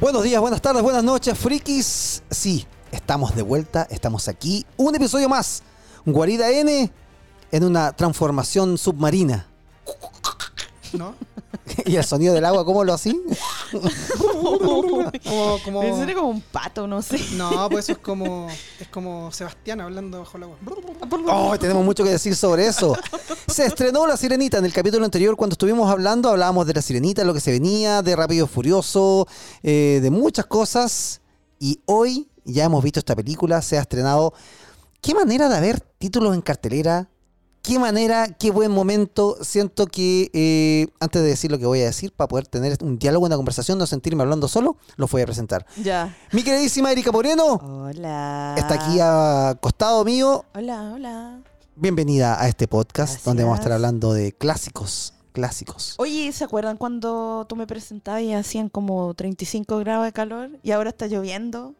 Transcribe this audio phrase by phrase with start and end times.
[0.00, 2.24] Buenos días, buenas tardes, buenas noches, frikis.
[2.28, 4.66] Sí, estamos de vuelta, estamos aquí.
[4.76, 5.62] Un episodio más.
[6.04, 6.90] Guarida N
[7.52, 9.46] en una transformación submarina.
[10.92, 11.14] ¿No?
[11.86, 13.20] ¿Y el sonido del agua cómo lo así?
[14.18, 15.62] Como, como...
[15.62, 17.18] Como un pato, no sé.
[17.36, 18.48] No, pues eso es como
[18.80, 20.56] es como Sebastián hablando bajo el agua.
[21.28, 22.96] Oh, tenemos mucho que decir sobre eso.
[23.46, 27.24] Se estrenó La Sirenita en el capítulo anterior cuando estuvimos hablando, hablábamos de La Sirenita,
[27.24, 29.26] lo que se venía, de Rápido y Furioso,
[29.62, 31.20] eh, de muchas cosas.
[31.58, 34.34] Y hoy ya hemos visto esta película, se ha estrenado.
[35.00, 37.08] Qué manera de haber títulos en cartelera.
[37.62, 39.36] Qué manera, qué buen momento.
[39.40, 42.98] Siento que eh, antes de decir lo que voy a decir, para poder tener un
[42.98, 45.64] diálogo, una conversación, no sentirme hablando solo, los voy a presentar.
[45.80, 46.16] Ya.
[46.32, 48.56] Mi queridísima Erika Moreno Hola.
[48.58, 50.44] está aquí a costado mío.
[50.54, 51.40] Hola, hola.
[51.76, 53.24] Bienvenida a este podcast Gracias.
[53.24, 55.94] donde vamos a estar hablando de clásicos, clásicos.
[55.98, 60.72] Oye, ¿se acuerdan cuando tú me presentabas y hacían como 35 grados de calor y
[60.72, 61.74] ahora está lloviendo?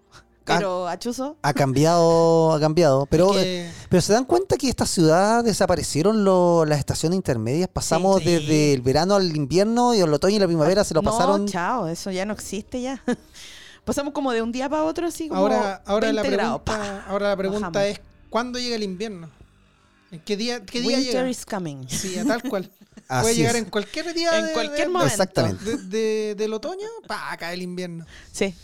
[0.45, 1.37] Pero achuzo.
[1.43, 6.25] Ha cambiado, ha cambiado, pero, Que- eh, pero se dan cuenta que esta ciudad desaparecieron
[6.25, 7.69] lo- las estaciones intermedias.
[7.69, 8.25] Pasamos Sí.
[8.31, 11.47] desde el verano al invierno y el otoño y la primavera se lo no, pasaron.
[11.47, 13.03] chao, eso ya no existe ya.
[13.85, 16.61] Pasamos como de un día para otro así como ahora ahora la 20 grados.
[16.65, 17.89] pregunta, ahora la pregunta Bajamos.
[17.89, 19.29] es ¿cuándo llega el invierno?
[20.13, 21.29] ¿En qué día qué día Winter llega?
[21.31, 21.87] is coming.
[21.89, 22.71] Sí, a tal cual.
[23.09, 23.63] Así Puede llegar es.
[23.63, 25.11] en cualquier día En de- cualquier de- momento.
[25.13, 25.65] Exactamente.
[25.65, 28.07] de- de- del otoño, pa, cae el invierno.
[28.31, 28.55] Sí.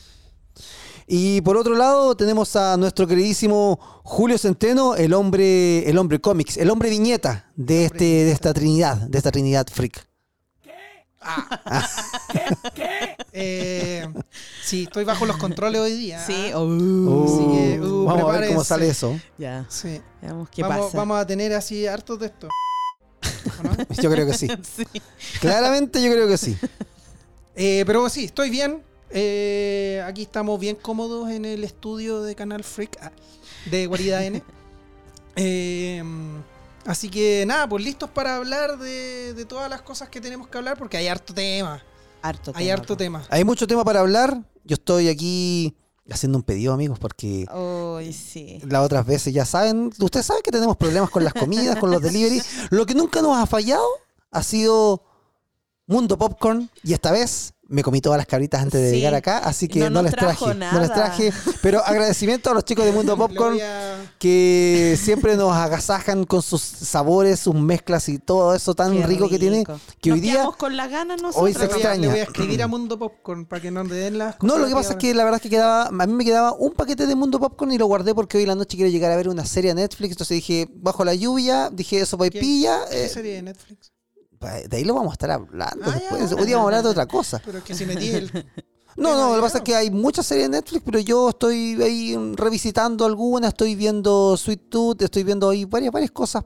[1.11, 6.59] Y por otro lado tenemos a nuestro queridísimo Julio Centeno, el hombre, el hombre cómics,
[6.59, 10.07] el hombre viñeta de este, de esta trinidad, de esta trinidad freak.
[13.41, 14.09] Eh,
[14.65, 16.25] sí, estoy bajo los controles hoy día.
[16.25, 16.51] Sí.
[16.53, 16.59] ¿ah?
[16.59, 17.25] oh.
[17.25, 19.19] Así que, uh, vamos a ver cómo sale eso.
[19.37, 19.65] Ya.
[19.69, 20.01] Sí.
[20.21, 20.97] Veamos qué Vamos, pasa.
[20.97, 22.49] vamos a tener así hartos de esto.
[24.03, 24.49] Yo creo que sí.
[24.77, 24.85] Sí.
[25.41, 26.57] Claramente yo creo que sí.
[27.55, 28.83] Eh, pero sí, estoy bien.
[29.11, 33.13] Eh, aquí estamos bien cómodos en el estudio de Canal Freak ah,
[33.71, 34.43] de Guarida N.
[35.41, 36.03] Eh,
[36.85, 40.59] así que nada, pues listos para hablar de, de todas las cosas que tenemos que
[40.59, 41.81] hablar porque hay harto tema.
[42.23, 43.27] Harto Hay tema, harto tema.
[43.31, 44.43] Hay mucho tema para hablar.
[44.65, 45.77] Yo estoy aquí
[46.11, 47.47] haciendo un pedido, amigos, porque
[48.13, 48.61] sí.
[48.67, 52.03] las otras veces ya saben, ustedes saben que tenemos problemas con las comidas, con los
[52.03, 52.43] delivery.
[52.71, 53.87] Lo que nunca nos ha fallado
[54.31, 55.03] ha sido
[55.87, 58.97] Mundo Popcorn y esta vez me comí todas las cabritas antes de Sí.
[58.97, 62.85] llegar acá, así que No les traje, no les traje, pero agradecimiento a los chicos
[62.87, 63.63] de Mundo Popcorn voy
[64.19, 69.39] que siempre nos agasajan con sus sabores, sus mezclas y todo eso tan rico, que
[69.39, 69.65] tiene
[70.01, 71.45] que Nos hoy día con las ganas nosotros.
[71.45, 72.01] hoy se voy extraña.
[72.01, 74.67] le voy a escribir a Mundo Popcorn para que no le den las No, lo
[74.67, 77.07] que pasa es que la verdad es que quedaba, a mí me quedaba un paquete
[77.07, 79.29] de Mundo Popcorn y lo guardé porque hoy en la noche quiero llegar a ver
[79.29, 80.13] una serie a Netflix.
[80.13, 82.81] Entonces dije, bajo la lluvia, dije eso y ¿Qué- pilla.
[82.91, 83.93] ¿Qué eh, serie de Netflix?
[84.39, 86.31] Pa- de ahí lo vamos a estar hablando Ah, después.
[86.31, 86.37] ya.
[86.37, 87.41] Hoy día vamos a hablar de otra cosa.
[87.45, 88.31] Pero es que si metí el.
[88.97, 91.81] No, no, lo que pasa es que hay muchas series de Netflix, pero yo estoy
[91.81, 96.45] ahí revisitando algunas, estoy viendo Sweet Tooth, estoy viendo ahí varias, varias cosas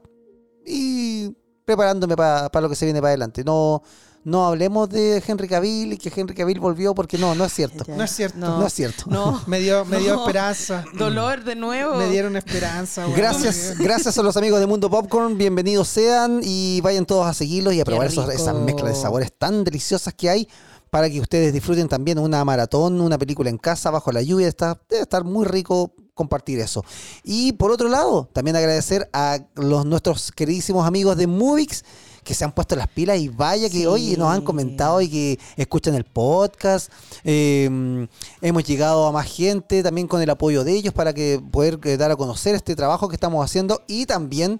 [0.63, 3.43] y preparándome para lo que se viene para adelante.
[3.43, 3.81] No,
[4.25, 7.83] no hablemos de Henry Cavill y que Henry Cavill volvió porque no, no es cierto.
[7.87, 7.95] Ya.
[7.95, 8.37] No es cierto.
[8.37, 9.03] No, es cierto.
[9.07, 9.41] No.
[9.47, 10.19] Me dio, me dio No.
[10.21, 10.85] esperanza.
[10.97, 11.95] Dolor de nuevo.
[11.95, 13.05] Me dieron esperanza.
[13.15, 17.73] Gracias, gracias a los amigos de Mundo Popcorn, bienvenidos sean y vayan todos a seguirlos
[17.73, 20.47] y a Qué probar esos- esas mezclas de sabores tan deliciosas que hay
[20.89, 24.47] para que ustedes disfruten también una maratón, una película en casa bajo la lluvia.
[24.47, 26.85] Está, debe estar muy rico compartir eso.
[27.23, 31.83] Y por otro lado, también agradecer a los nuestros queridísimos amigos de Movix
[32.23, 33.85] que se han puesto las pilas y vaya que Sí.
[33.85, 36.91] hoy nos han comentado y que escuchan el podcast.
[37.23, 38.07] Eh,
[38.41, 41.97] hemos llegado a más gente también con el apoyo de ellos para que poder eh,
[41.97, 44.59] dar a conocer este trabajo que estamos haciendo y también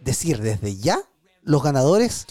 [0.00, 1.00] decir desde ya
[1.42, 2.26] los ganadores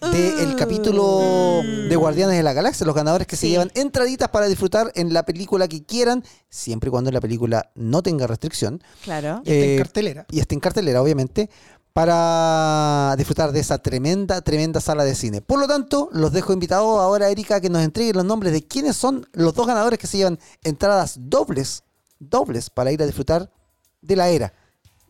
[0.00, 0.56] del Uh.
[0.56, 5.12] capítulo de Guardianes de la Galaxia, los ganadores que se llevan entraditas para disfrutar en
[5.12, 9.42] la película que quieran, siempre y cuando la película no tenga restricción Claro.
[9.44, 10.26] Y está Eh, en cartelera.
[10.30, 11.50] y esté en cartelera, obviamente,
[11.92, 15.40] para disfrutar de esa tremenda, tremenda sala de cine.
[15.42, 18.96] Por lo tanto, los dejo invitados ahora, Erika, que nos entreguen los nombres de quiénes
[18.96, 21.84] son los dos ganadores que se llevan entradas dobles,
[22.18, 23.50] dobles, para ir a disfrutar
[24.00, 24.52] de la era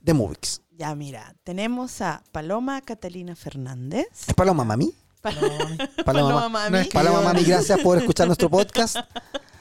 [0.01, 0.61] de Movix.
[0.73, 4.07] Ya, mira, tenemos a Paloma Catalina Fernández.
[4.27, 4.93] ¿Es Paloma Mami?
[5.21, 6.85] Paloma, Paloma Ma- Mami.
[6.87, 8.97] Paloma Mami, gracias por escuchar nuestro podcast.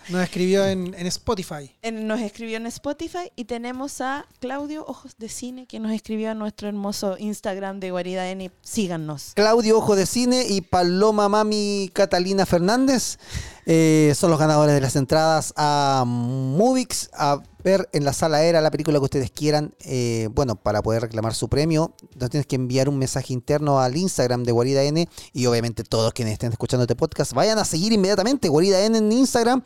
[0.10, 1.76] Nos escribió en, en Spotify.
[1.82, 6.32] En- Nos escribió en Spotify y tenemos a Claudio Ojos de Cine que nos escribió
[6.32, 8.52] a nuestro hermoso Instagram de Guarida N.
[8.62, 9.32] Síganos.
[9.36, 13.18] Claudio Ojo de Cine y Paloma Mami Catalina Fernández.
[13.66, 18.60] Eh, son los ganadores de las entradas a Movix a ver en la sala era
[18.62, 19.74] la película que ustedes quieran.
[19.82, 23.96] Eh, bueno, para poder reclamar su premio, nos tienes que enviar un mensaje interno al
[23.96, 27.94] Instagram de Guarida N y obviamente todos quienes estén escuchando este podcast vayan a seguir
[27.94, 29.64] inmediatamente Guarida N en Instagram,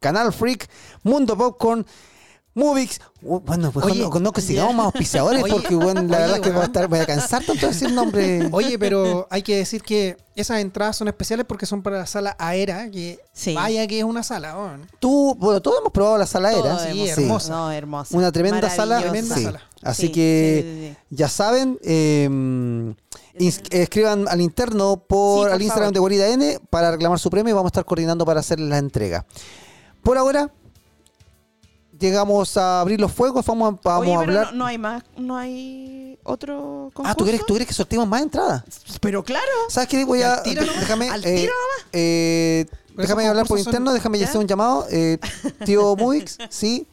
[0.00, 0.68] Canal Freak,
[1.02, 1.86] Mundo Popcorn.
[2.54, 6.08] Movix, Uh, bueno, pues Oye, no, no que sigamos más auspiciadores Oye, porque bueno, la
[6.08, 8.48] oye, verdad es que voy a, estar, voy a cansar tanto de decir nombre.
[8.52, 12.36] Oye, pero hay que decir que esas entradas son especiales porque son para la sala
[12.38, 13.54] Aera, que Sí.
[13.54, 14.54] vaya que es una sala.
[14.58, 14.86] weón.
[15.00, 16.78] Tú, bueno, todos hemos probado la sala Todo era.
[16.92, 17.50] sí, hermosa.
[17.50, 18.14] No, hermosa.
[18.14, 19.00] Una tremenda sala.
[19.00, 19.44] Tremenda Sí.
[19.44, 19.60] sala.
[19.82, 21.16] Así Sí, que sí, sí, sí.
[21.16, 22.94] ya saben, eh,
[23.70, 25.94] escriban al interno por, Sí, por al Instagram favor.
[25.94, 28.76] de Guarida N para reclamar su premio y vamos a estar coordinando para hacer la
[28.76, 29.24] entrega.
[30.02, 30.52] Por ahora,
[31.98, 34.46] llegamos a abrir los fuegos, vamos a, vamos Oye, a hablar.
[34.52, 37.10] No, no hay más, no hay otro concurso.
[37.10, 38.62] ah, ¿tú quieres, ¿tú quieres que sorteemos más entradas?
[39.00, 39.46] Pero claro.
[39.68, 40.04] ¿Sabes qué?
[40.04, 40.34] Voy a.
[40.34, 41.10] Al tiro nomás, déjame.
[41.10, 41.52] al eh, tiro
[41.92, 44.86] eh, déjame hablar por son- interno, déjame ya hacer un llamado.
[44.90, 45.18] Eh,
[45.64, 46.86] tío Movix, sí.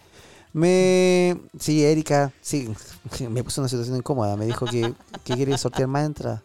[0.53, 1.37] Me.
[1.59, 2.69] Sí, Erika, sí.
[3.29, 4.35] Me puso en una situación incómoda.
[4.35, 4.93] Me dijo que,
[5.23, 6.41] que quiere sortear más entradas.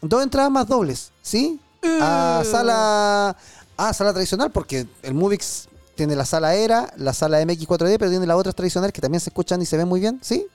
[0.00, 1.58] Dos entradas más dobles, ¿sí?
[2.00, 3.36] A sala.
[3.78, 8.26] A sala tradicional, porque el Movix tiene la sala ERA, la sala MX4D, pero tiene
[8.26, 10.46] las otras tradicionales que también se escuchan y se ven muy bien, ¿sí?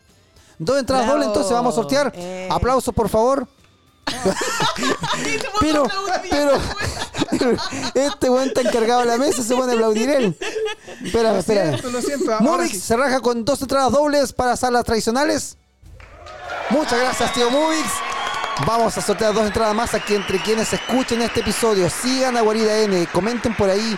[0.57, 2.13] Dos entradas dobles, entonces vamos a sortear.
[2.15, 2.47] Eh.
[2.51, 3.47] Aplausos, por favor.
[5.59, 5.87] pero,
[6.29, 6.51] pero,
[7.93, 10.37] este weón está encargado de la mesa, se pone a aplaudir él.
[11.03, 11.69] Espérame, espérame.
[11.69, 12.33] Siento, lo siento.
[12.33, 12.79] ahora Movix sí.
[12.79, 15.57] se raja con dos entradas dobles para salas tradicionales.
[16.69, 17.89] Muchas gracias, tío Movix.
[18.65, 21.89] Vamos a sortear dos entradas más aquí entre quienes escuchen este episodio.
[21.89, 23.97] Sigan a Guarida N, comenten por ahí.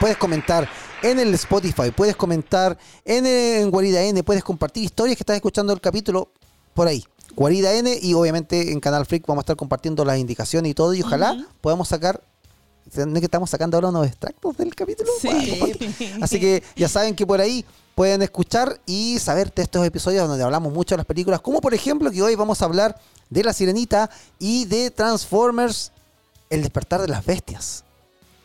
[0.00, 0.68] Puedes comentar
[1.02, 5.72] en el Spotify, puedes comentar en, en Guarida N, puedes compartir historias que estás escuchando
[5.72, 6.30] el capítulo
[6.74, 7.04] por ahí.
[7.34, 10.94] Guarida N y obviamente en Canal Freak vamos a estar compartiendo las indicaciones y todo
[10.94, 12.22] y ojalá podamos sacar,
[12.94, 15.10] no es que estamos sacando ahora unos extractos del capítulo.
[15.20, 15.98] Sí.
[16.22, 17.64] Así que ya saben que por ahí
[17.94, 21.74] pueden escuchar y saber de estos episodios donde hablamos mucho de las películas, como por
[21.74, 22.98] ejemplo que hoy vamos a hablar
[23.30, 25.92] de La Sirenita y de Transformers,
[26.48, 27.85] El despertar de las bestias.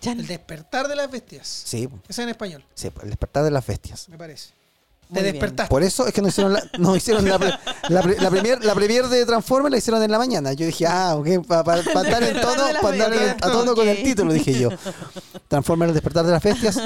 [0.02, 1.48] Ya El despertar de las bestias.
[1.48, 4.10] Sí, es en español, sí, El despertar de las bestias.
[4.10, 4.50] me parece.
[5.10, 5.34] Muy Te bien.
[5.34, 5.70] despertaste.
[5.70, 7.54] Por eso es que no hicieron la, no hicieron la, pre-
[7.90, 10.54] la, pre- la premier, la premier de Transformers la hicieron en la mañana.
[10.54, 13.76] Yo dije, ah, ok, para estar en tono, de las para andar en- a tono
[13.76, 14.70] con el título, dije yo.
[15.50, 16.80] Transformers, el despertar de las bestias.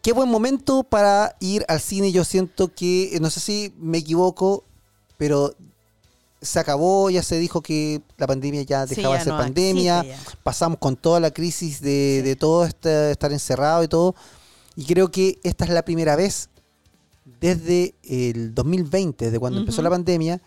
[0.00, 2.12] Qué buen momento para ir al cine.
[2.12, 4.64] Yo siento que, no sé si me equivoco,
[5.16, 5.56] pero
[6.44, 9.38] se acabó, ya se dijo que la pandemia ya Sí, dejaba ya de ser no
[9.38, 10.04] pandemia.
[10.42, 14.14] Pasamos con toda la crisis de, de todo este, estar encerrado y todo.
[14.76, 16.48] Y creo que esta es la primera vez
[17.40, 20.40] desde el 2020, desde cuando empezó la pandemia,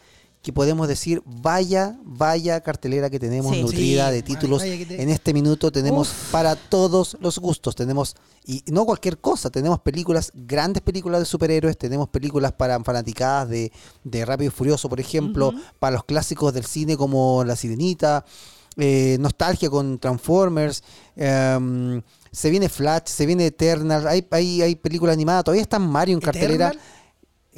[0.47, 3.61] que podemos decir, vaya, vaya cartelera que tenemos Sí.
[3.63, 4.61] nutrida Sí, de títulos.
[4.61, 7.75] te- En este minuto tenemos para todos los gustos.
[7.75, 8.15] Tenemos,
[8.45, 13.73] y no cualquier cosa, tenemos películas, grandes películas de superhéroes, tenemos películas para fanaticadas de,
[14.05, 18.23] de Rápido y Furioso, por ejemplo, para los clásicos del cine como La Sirenita,
[18.77, 20.81] eh, nostalgia con Transformers,
[21.17, 22.01] em,
[22.31, 26.21] se viene Flash, se viene Eternal, hay, hay, hay películas animadas, todavía está Mario en
[26.21, 26.67] cartelera.
[26.69, 26.88] ¿Eternal?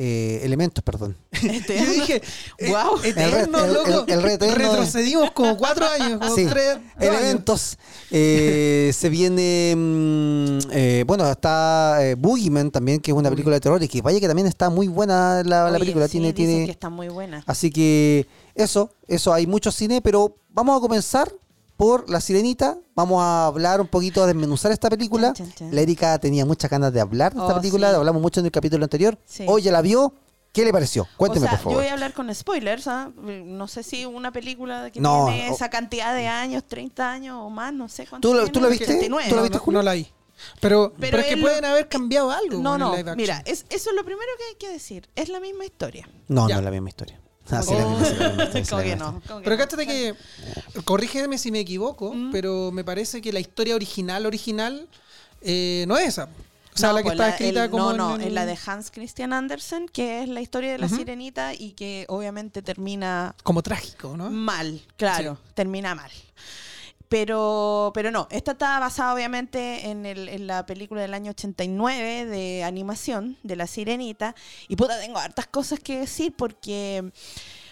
[0.02, 1.18] Eh, elementos, perdón.
[1.44, 2.22] Este- Yo dije,
[2.70, 3.00] Guau.
[3.04, 4.06] eh, eterno, El loco.
[4.08, 7.78] el- Retrocedimos como cuatro años, como Sí, tres elementos.
[8.10, 9.74] Eh, se viene.
[9.76, 14.02] mm, eh, bueno, está eh, Boogeyman también, que es una película de terror y que
[14.02, 16.06] vaya que también está muy buena la, la Oye, película.
[16.08, 17.44] sí, tiene, dicen tiene, que está muy buena.
[17.46, 21.30] Así que eso, eso, hay mucho cine, pero vamos a comenzar
[21.80, 22.78] por La Sirenita.
[22.94, 25.32] Vamos a hablar un poquito, a desmenuzar esta película.
[25.32, 25.74] Chan, chan, chan.
[25.76, 27.96] La Erika tenía muchas ganas de hablar de esta Oh, película, sí.
[27.96, 29.18] hablamos mucho en el capítulo anterior.
[29.26, 29.46] Sí.
[29.48, 30.14] Hoy ya la vio.
[30.52, 31.08] ¿Qué le pareció?
[31.16, 31.74] Cuénteme, o sea, por favor.
[31.76, 33.12] yo voy a hablar con spoilers, ¿ah?
[33.16, 37.50] No sé si una película que No, tiene esa cantidad de años, 30 años o
[37.50, 38.28] más, no sé cuánto.
[38.28, 38.84] ¿Tú la- tiene, tú la viste?
[38.86, 39.30] 89.
[39.30, 39.78] ¿Tú la No, viste, no, Julio?
[39.80, 40.08] no la vi.
[40.60, 42.58] Pero, pero, es que pueden lo- haber cambiado algo.
[42.62, 45.08] No, no, mira, es, eso es lo primero que hay que decir.
[45.16, 46.10] Es la misma historia.
[46.28, 46.56] No, Ya.
[46.56, 47.22] no es la misma historia.
[47.52, 48.06] Ah, sí, misma,
[48.48, 50.16] sí, que- sí, no, Pero cáchate que,
[50.86, 52.32] corrígeme si me equivoco, Mm.
[52.32, 54.88] pero me parece que la historia original, original,
[55.42, 56.30] eh, no es esa.
[56.74, 58.58] O sea, No, la que pues está escrita el- como No, no, en la de
[58.66, 63.62] Hans Christian Andersen, que es la historia de la sirenita y que obviamente termina Como
[63.64, 64.30] trágico, ¿no?
[64.30, 66.12] mal, claro, termina mal.
[67.10, 72.26] Pero, pero no, esta está basada obviamente en, el- en la película del año 89
[72.26, 74.36] de animación de La Sirenita.
[74.68, 77.12] Y puta, tengo hartas cosas que decir porque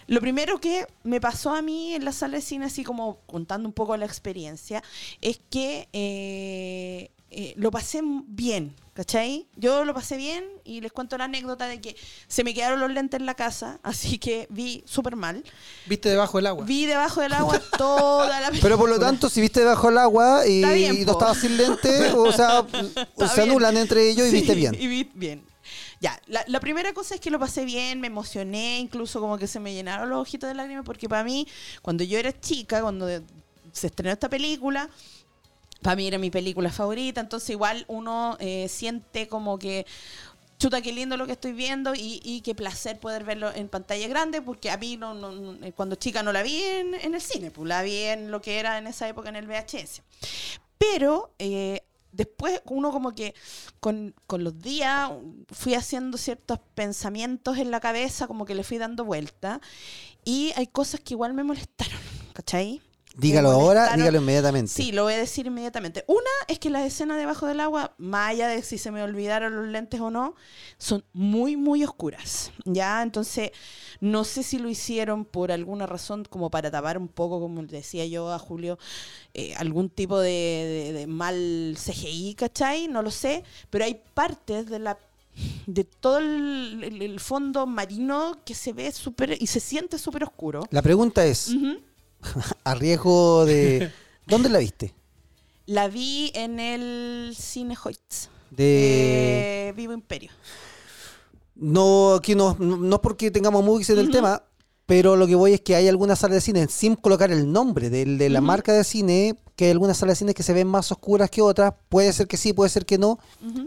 [0.07, 3.69] lo primero que me pasó a mí en la sala de cine, así como contando
[3.69, 4.81] un poco la experiencia,
[5.21, 9.45] es que eh, eh, lo pasé bien, ¿cachai?
[9.55, 11.95] Yo lo pasé bien y les cuento la anécdota de que
[12.27, 15.43] se me quedaron los lentes en la casa, así que vi súper mal.
[15.85, 16.65] Viste debajo del agua.
[16.65, 20.47] Vi debajo del agua toda la Pero por lo tanto, si viste debajo del agua
[20.47, 23.51] y, Está bien, y no estabas sin lente, o sea, Está se bien.
[23.51, 24.73] anulan entre ellos y Sí, viste bien.
[24.73, 25.45] Y vi bien.
[26.01, 29.45] Ya, la, la primera cosa es que lo pasé bien, me emocioné, incluso como que
[29.45, 31.47] se me llenaron los ojitos de lágrimas, porque para mí,
[31.83, 33.07] cuando yo era chica, cuando
[33.71, 34.89] se estrenó esta película,
[35.81, 39.85] para mí era mi película favorita, entonces igual uno eh, siente como que
[40.59, 44.41] chuta, qué lindo lo que estoy viendo y, qué placer poder verlo en pantalla grande,
[44.41, 47.51] porque a mí no, no- eh, cuando chica no la vi en, en el cine,
[47.51, 50.01] pues la vi en lo que era en esa época en el VHS.
[50.79, 53.35] Pero eh, después uno como que
[53.79, 55.11] con, con los días
[55.51, 59.61] fui haciendo ciertos pensamientos en la cabeza, como que le fui dando vuelta,
[60.25, 61.99] y hay cosas que igual me molestaron,
[62.33, 62.81] ¿cachai?
[63.19, 64.71] Dígalo ahora, dígalo inmediatamente.
[64.71, 66.03] Sí, lo voy a decir inmediatamente.
[66.07, 69.55] Una es que las escenas debajo del agua, más allá de si se me olvidaron
[69.55, 70.35] los lentes o no,
[70.77, 72.51] son muy, muy oscuras.
[72.65, 73.51] Ya, entonces,
[74.01, 78.05] no sé si lo hicieron por alguna razón, como para tapar un poco, como decía
[78.05, 78.77] yo a Julio,
[79.33, 82.87] eh, algún tipo de, de- de mal CGI, ¿cachai?
[82.87, 84.97] No lo sé, pero hay partes de la
[85.67, 90.23] de todo el, el- el fondo marino que se ve súper y se siente súper
[90.23, 90.63] oscuro.
[90.71, 91.51] La pregunta es.
[92.63, 93.91] A riesgo de...
[94.27, 94.93] ¿Dónde la viste?
[95.65, 98.29] La vi en el Cine Hoyts.
[98.51, 99.69] De...
[99.69, 100.31] Eh, Vivo Imperio.
[101.55, 104.43] No, aquí no, no es porque tengamos movies en el tema,
[104.87, 107.89] pero lo que voy es que hay algunas salas de cine, sin colocar el nombre
[107.89, 110.91] de, la marca de cine, que hay algunas salas de cine que se ven más
[110.93, 111.73] oscuras que otras.
[111.89, 113.19] Puede ser que sí, puede ser que no,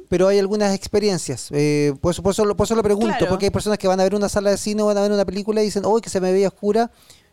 [0.08, 1.48] pero hay algunas experiencias.
[1.50, 3.28] Eh, por, eso, por, eso, por eso lo pregunto, Claro.
[3.28, 5.12] porque hay personas que van a ver una sala de cine o van a ver
[5.12, 6.90] una película y dicen, hoy que se me veía oscura.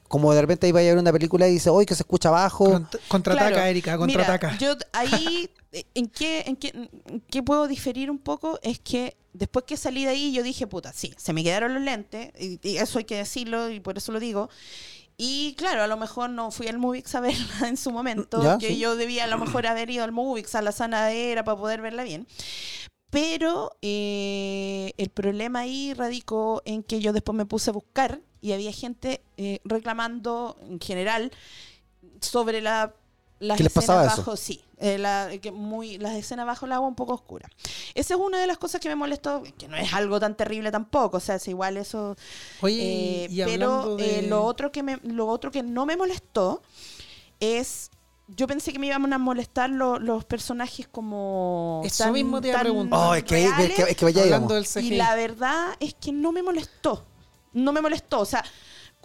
[0.07, 2.29] Como de repente ahí vaya a ver una película y dice, hoy que se escucha
[2.29, 2.65] bajo.
[2.65, 3.65] Cont- contraataca, Claro.
[3.69, 4.47] Erika, contraataca.
[4.51, 8.59] Mira, yo ahí, eh, ¿en qué, en, qué, en qué puedo diferir un poco?
[8.63, 11.83] Es que después que salí de ahí, yo dije, puta, sí, se me quedaron los
[11.83, 14.49] lentes, y, y eso hay que decirlo, y por eso lo digo.
[15.19, 18.57] Y claro, a lo mejor no fui al Movix a verla en su momento, Ya,
[18.59, 18.77] que sí.
[18.79, 22.03] yo debía a lo mejor haber ido al Movix, a la sanadera, para poder verla
[22.03, 22.27] bien.
[23.09, 28.51] Pero eh, el problema ahí radicó en que yo después me puse a buscar y
[28.53, 31.31] había gente eh, reclamando en general
[32.21, 32.93] sobre la,
[33.39, 34.17] las ¿Qué les escenas pasaba eso?
[34.17, 37.51] bajo, sí, eh, la- que muy, las escenas bajo el agua un poco oscuras.
[37.95, 40.71] Esa es una de las cosas que me molestó, que no es algo tan terrible
[40.71, 42.15] tampoco, o sea, es igual eso
[42.61, 44.19] Oye, eh, y pero de...
[44.19, 46.61] eh, lo otro que me, lo otro que no me molestó
[47.39, 47.91] es
[48.29, 52.49] yo pensé que me iban a molestar lo- los personajes como Eso tan- mismo te
[52.49, 52.99] iba a preguntar.
[53.09, 54.73] Oh, es que, es que, es que vaya hablando digamos.
[54.73, 54.93] del CGI.
[54.93, 57.05] y la verdad es que no me molestó
[57.57, 58.43] no me molestó o sea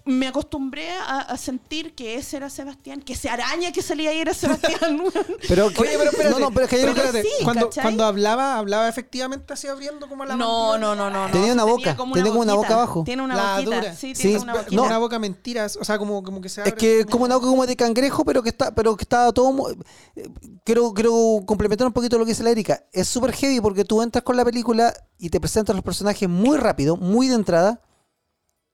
[0.04, 4.18] me acostumbré a, a sentir que ese era Sebastián que ese araña que salía ahí
[4.18, 5.00] era Sebastián
[5.48, 7.28] Pero, que- Oye, pero espérate, no, no, pero es que espérate, sí,
[7.72, 11.32] cuando, hablaba, hablaba efectivamente así abriendo como la no, no, no, no, no.
[11.32, 12.54] Tenía una boca, tenía como una boquita.
[12.56, 13.02] boca abajo.
[13.04, 13.76] Tiene una La boquita.
[13.76, 13.94] dura.
[13.94, 14.58] Sí, Sí, tiene una no.
[14.58, 14.76] boquita.
[14.76, 16.70] Como una boca mentiras, o sea, como, como que se abre.
[16.70, 19.30] Es que como- como una boca como de cangrejo, pero que está, pero que está
[19.32, 20.28] todo eh,
[20.64, 22.82] quiero, quiero complementar un poquito lo que dice la Erika.
[22.92, 26.56] Es súper heavy porque tú entras con la película y te presentan los personajes muy
[26.56, 27.80] rápido, muy de entrada.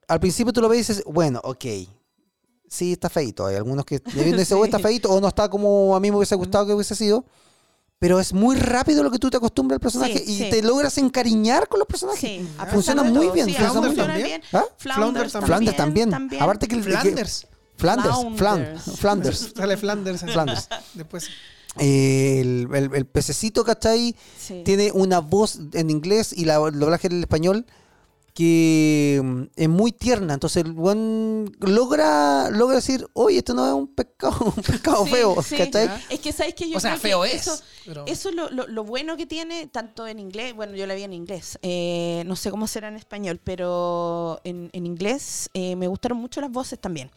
[0.09, 1.65] Al principio tú lo ves y dices, bueno, ok.
[2.69, 3.47] Sí, está feito.
[3.47, 4.83] Hay algunos que viendo dicen, oh, está Sí.
[4.83, 7.25] feito, o no está como a mí me hubiese gustado que hubiese sido.
[8.01, 10.51] Pero es muy rápido lo que tú te acostumbras al personaje Sí, y sí.
[10.51, 12.21] te logras encariñar con los personajes.
[12.21, 14.23] Sí, a pesar Funciona de muy todo, bien, sí, funciona muy bien.
[14.25, 14.43] bien.
[14.53, 14.65] ¿Ah?
[14.77, 16.15] Flanders, Flanders también.
[16.15, 17.47] Aparte que el- que- Flanders.
[17.77, 18.85] Flanders, Flanders.
[18.87, 19.53] Flan- Flanders.
[19.57, 20.21] Sale Flanders.
[20.33, 20.69] Flanders.
[20.95, 21.29] Después.
[21.77, 24.15] El, el- el pececito, ¿cachai?
[24.39, 24.63] Sí.
[24.65, 27.67] Tiene una voz en inglés y la, el doblaje en español
[28.39, 30.35] que mm, es muy tierna.
[30.35, 35.11] Entonces el buen logra, logra decir, oye, esto no es un pescado, un pescado Sí,
[35.11, 35.57] feo, sí.
[35.57, 35.91] ¿cachai?
[36.09, 37.35] Es que sabes que yo O sea, creo que feo es.
[37.49, 40.87] Eso, pero- eso es lo, lo- lo bueno que tiene, tanto en inglés, bueno, yo
[40.87, 45.51] la vi en inglés, eh, no sé cómo será en español, pero en, en inglés
[45.55, 47.11] eh, me gustaron mucho las voces también.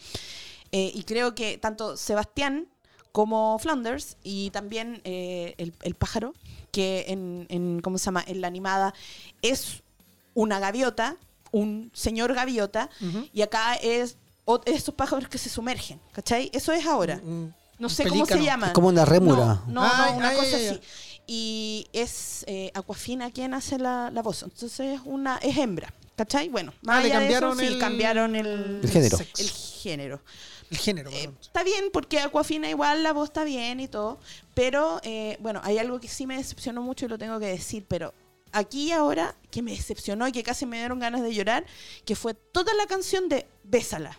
[0.72, 2.68] Eh, y creo que tanto Sebastián
[3.12, 6.34] como Flanders y también eh, el, el pájaro,
[6.72, 8.24] que en, en, ¿cómo se llama?
[8.26, 8.96] En la animada
[9.44, 9.84] es
[10.34, 11.18] una gaviota,
[11.52, 12.90] un señor gaviota,
[13.34, 16.50] y acá es o- esos pájaros que se sumergen, ¿cachai?
[16.54, 17.20] Eso es ahora.
[17.24, 18.70] Un- No un sé cómo se llaman.
[18.70, 19.62] Es como una rémora.
[19.68, 20.68] No, no, Ay, no, una ay, cosa ay, ay.
[20.70, 20.82] así.
[21.28, 24.44] Y es eh, Aquafina quien hace la, la voz.
[24.44, 25.94] Entonces es una es hembra.
[26.16, 26.50] ¿Cachai?
[26.50, 29.18] Bueno, más Ah, le allá de eso, cambiaron sí, el- cambiaron el, El género.
[29.18, 29.42] sexo.
[29.42, 30.22] el género.
[30.70, 34.20] El género, Eh, está bien, porque Aquafina igual la voz está bien y todo.
[34.54, 37.86] Pero, eh, bueno, hay algo que sí me decepcionó mucho y lo tengo que decir,
[37.88, 38.14] pero
[38.52, 41.66] aquí y ahora, que me decepcionó y que casi me dieron ganas de llorar,
[42.06, 44.18] que fue toda la canción de Bésala.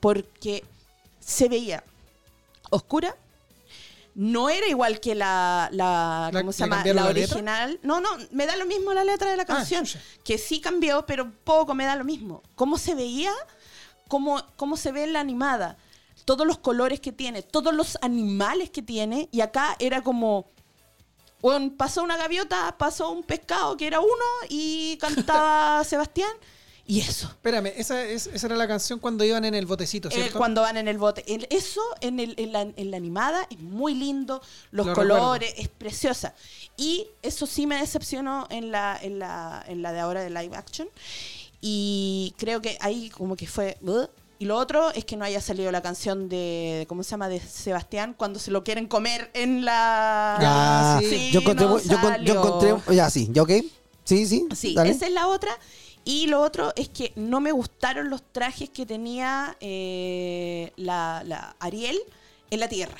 [0.00, 0.64] Porque
[1.20, 1.82] se veía
[2.70, 3.16] oscura,
[4.14, 6.78] no era igual que la, la, ¿La- ¿cómo se llama?
[6.84, 7.34] La letra?
[7.36, 7.78] original.
[7.82, 9.84] No, no, me da lo mismo la letra de la canción.
[9.84, 10.00] chucha.
[10.24, 12.42] que sí cambió, pero poco me da lo mismo.
[12.54, 13.32] ¿Cómo se veía?
[14.08, 15.76] ¿Cómo, cómo se ve en la animada?
[16.24, 19.28] Todos los colores que tiene, todos los animales que tiene.
[19.32, 20.48] Y acá era como...
[21.40, 26.30] Bueno, pasó una gaviota, pasó un pescado que era uno y cantaba Sebastián.
[26.88, 27.26] Y eso.
[27.26, 30.38] Espérame, esa, es- esa era la canción cuando iban en el botecito, Eh, ¿cierto?
[30.38, 31.24] cuando van en el bote.
[31.26, 34.40] El- eso en, el- en la, en la animada es muy lindo,
[34.70, 36.32] los Lo colores, es preciosa.
[36.76, 40.56] Y eso sí me decepcionó en la, en, la, en la de ahora de live
[40.56, 40.88] action.
[41.60, 43.76] Y creo que ahí como que fue...
[43.82, 44.08] "Ugh".
[44.38, 47.28] Y lo otro es que no haya salido la canción de, ¿cómo se llama?
[47.28, 50.36] De Sebastián cuando se lo quieren comer en la...
[50.40, 51.30] Ya, sí.
[51.32, 52.34] yo encontré, no muy- yo, con- yo salió.
[52.34, 53.50] encontré, ya sí, ya ok,
[54.04, 54.90] sí, sí, Sí, dale.
[54.90, 55.50] esa es la otra.
[56.04, 61.56] Y lo otro es que no me gustaron los trajes que tenía eh, la, la
[61.58, 61.98] Ariel
[62.50, 62.98] en la Tierra.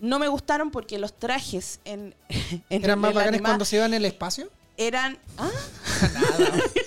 [0.00, 2.14] No me gustaron porque los trajes en,
[2.70, 4.48] en ¿Eran más bacanes cuando se iban en el espacio?
[4.78, 5.50] eran ¿ah?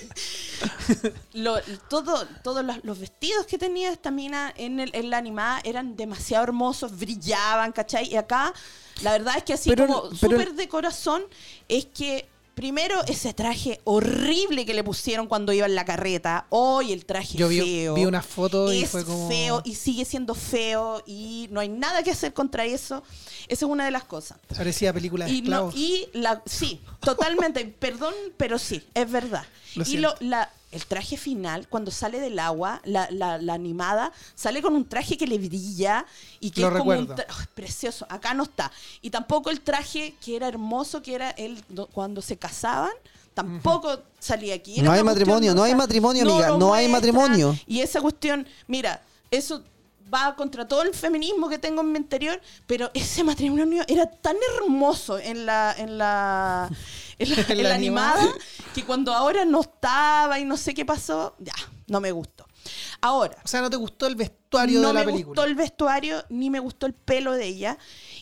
[1.32, 5.60] Lo- todo, todos los, los vestidos que tenía esta mina en, el- en la animada
[5.64, 8.08] eran demasiado hermosos, brillaban, ¿cachai?
[8.12, 8.52] Y acá,
[9.02, 11.22] la verdad es que así Pero- como súper de corazón,
[11.68, 16.90] es que primero ese traje horrible que le pusieron cuando iba en la carreta, hoy
[16.92, 17.92] el traje Yo vi, feo.
[17.94, 19.28] vi una foto y es fue como...
[19.28, 23.02] feo y sigue siendo feo y no hay nada que hacer contra eso.
[23.48, 24.38] Esa es una de las cosas.
[24.56, 25.74] Parecía película de Y, no, esclavos.
[25.76, 29.44] y la, sí, totalmente, perdón, pero sí, es verdad.
[29.74, 34.12] Lo y lo, la, el traje final, cuando sale del agua, la, la- la animada,
[34.34, 36.04] sale con un traje que le brilla
[36.40, 37.24] y que Lo es como un recuerdo.
[37.36, 38.06] oh, es precioso.
[38.10, 38.70] Acá no está.
[39.00, 42.92] Y tampoco el traje que era hermoso, que era él do- cuando se casaban.
[43.32, 44.74] Tampoco salía aquí.
[44.76, 47.54] Era No hay una cuestión, matrimonio, no hay matrimonio, amiga, no hay matrimonio.
[47.66, 49.62] Y esa cuestión, mira, eso
[50.12, 54.36] va contra todo el feminismo que tengo en mi interior, pero ese matrimonio era tan
[54.56, 56.70] hermoso en la, en la,
[57.18, 58.14] en la, En animada.
[58.20, 58.34] animada
[58.74, 61.54] que cuando ahora no estaba y no sé qué pasó, ya,
[61.86, 62.46] no me gustó.
[63.00, 65.26] Ahora, O sea, ¿no te gustó el vestuario no de la me película?
[65.26, 67.78] gustó el vestuario ni me gustó el pelo de ella.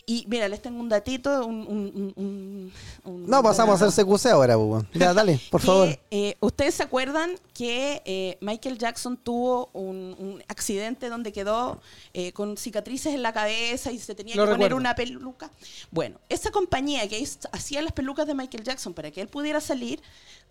[0.07, 1.61] Y mira, les tengo un datito, un...
[1.67, 2.71] un- un-
[3.05, 4.87] un- No, pasamos a hacer CQC ahora, pues, weón.
[4.93, 5.99] Ya, dale, por que, favor.
[6.11, 11.81] eh, ¿Ustedes se acuerdan que eh, Michael Jackson tuvo un, un accidente donde quedó
[12.13, 15.49] eh, con cicatrices en la cabeza y se tenía Lo que poner una peluca?
[15.89, 20.01] Bueno, esa compañía que hacía las pelucas de Michael Jackson para que él pudiera salir,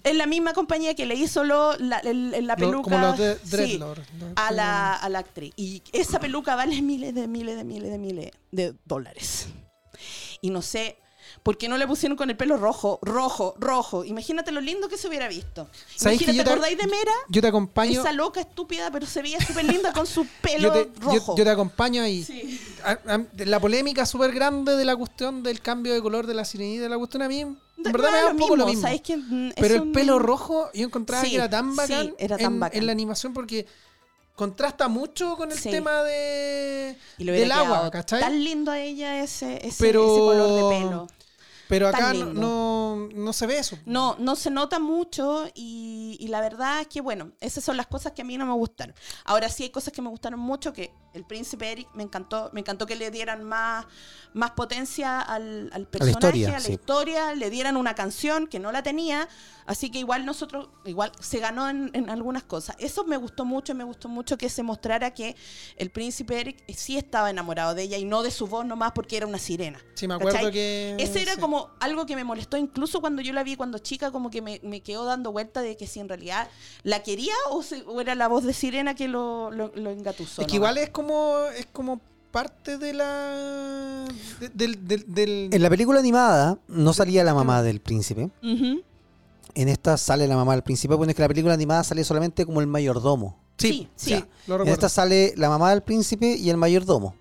[0.02, 3.18] es la misma compañía que le hizo lo- la, el- la Lo- peluca como los
[3.18, 3.80] de sí,
[4.36, 5.52] a, la, a la actriz.
[5.56, 9.46] Y esa peluca vale miles de miles de miles de miles de dólares.
[10.40, 10.98] Y no sé,
[11.42, 14.04] ¿por qué no le pusieron con el pelo rojo, rojo, rojo?
[14.04, 15.68] Imagínate lo lindo que se hubiera visto.
[15.96, 17.12] ¿Sabes que Imagínate, yo ¿te acordáis de Mera?
[17.28, 18.00] Yo te acompaño...
[18.00, 21.36] Esa loca estúpida, pero se veía súper linda con su pelo Yo te, yo- rojo.
[21.36, 22.22] yo te acompaño ahí.
[22.24, 22.60] Sí.
[22.84, 26.44] A- a- la polémica súper grande de la cuestión del cambio de color de la
[26.44, 28.86] sirenita, la cuestión a mí, en Da- verdad me da un poco lo mismo.
[28.88, 32.52] Mm, Pero el pelo rojo, yo encontraba Sí, que era tan sí, bacán, era tan
[32.54, 32.78] en, bacán.
[32.78, 33.66] en la animación porque
[34.34, 35.70] contrasta mucho con el Sí.
[35.70, 38.20] tema de Y del agua, ¿cachai?
[38.20, 41.06] Tan lindo a ella ese, ese, Pero- ese color de pelo.
[41.66, 43.78] Pero acá no, no, no se ve eso.
[43.86, 47.86] No, no se nota mucho y, y la verdad es que, bueno, esas son las
[47.86, 48.94] cosas que a mí no me gustaron.
[49.24, 52.60] Ahora sí hay cosas que me gustaron mucho, que el príncipe Eric me encantó, me
[52.60, 53.86] encantó que le dieran más,
[54.32, 56.72] más potencia al, al personaje, historia, a la sí.
[56.72, 59.28] historia, le dieran una canción que no la tenía,
[59.66, 62.76] así que igual nosotros, igual se ganó en, en algunas cosas.
[62.78, 65.36] Eso me gustó mucho, me gustó mucho que se mostrara que
[65.76, 69.16] el príncipe Eric sí estaba enamorado de ella y no de su voz nomás porque
[69.16, 69.78] era una sirena.
[69.94, 70.52] Sí, me acuerdo ¿Cachai?
[70.52, 70.96] que...
[70.98, 71.40] Ese era sí.
[71.40, 74.60] como algo que me molestó, incluso cuando yo la vi cuando chica, como que me,
[74.64, 76.48] me quedó dando vuelta de que si en realidad
[76.82, 80.42] la quería o, se- o era la voz de Sirena que lo, lo, lo engatusó.
[80.42, 80.54] Es que nomás.
[80.54, 81.03] igual es como,
[81.56, 84.06] es como parte de la...
[84.40, 88.30] de- del, del, del- En la película animada no salía la mamá del príncipe.
[89.56, 92.44] En esta sale la mamá del príncipe, porque es que la película animada sale solamente
[92.44, 93.38] como el mayordomo.
[93.56, 94.24] Sí, sí, sí, sí.
[94.48, 97.14] lo En esta sale la mamá del príncipe y el mayordomo.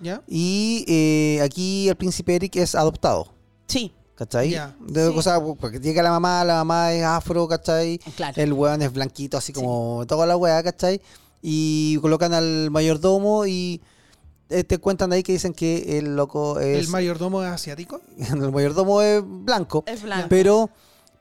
[0.00, 0.20] ¿Ya?
[0.28, 3.32] Y eh, aquí el príncipe Eric es adoptado.
[3.66, 4.50] Sí, ¿Cachai?
[4.50, 4.76] Ya.
[4.86, 5.14] De- Sí.
[5.16, 7.98] O sea, porque llega la mamá, la mamá es afro, ¿cachai?
[8.14, 8.34] claro.
[8.40, 11.00] El weón es blanquito, así como toda la weá, ¿cachai?
[11.46, 13.82] Y colocan al mayordomo y
[14.48, 16.78] te cuentan ahí que dicen que el loco es.
[16.78, 18.00] ¿El mayordomo es asiático?
[18.18, 20.26] el mayordomo es blanco, es blanco.
[20.30, 20.70] pero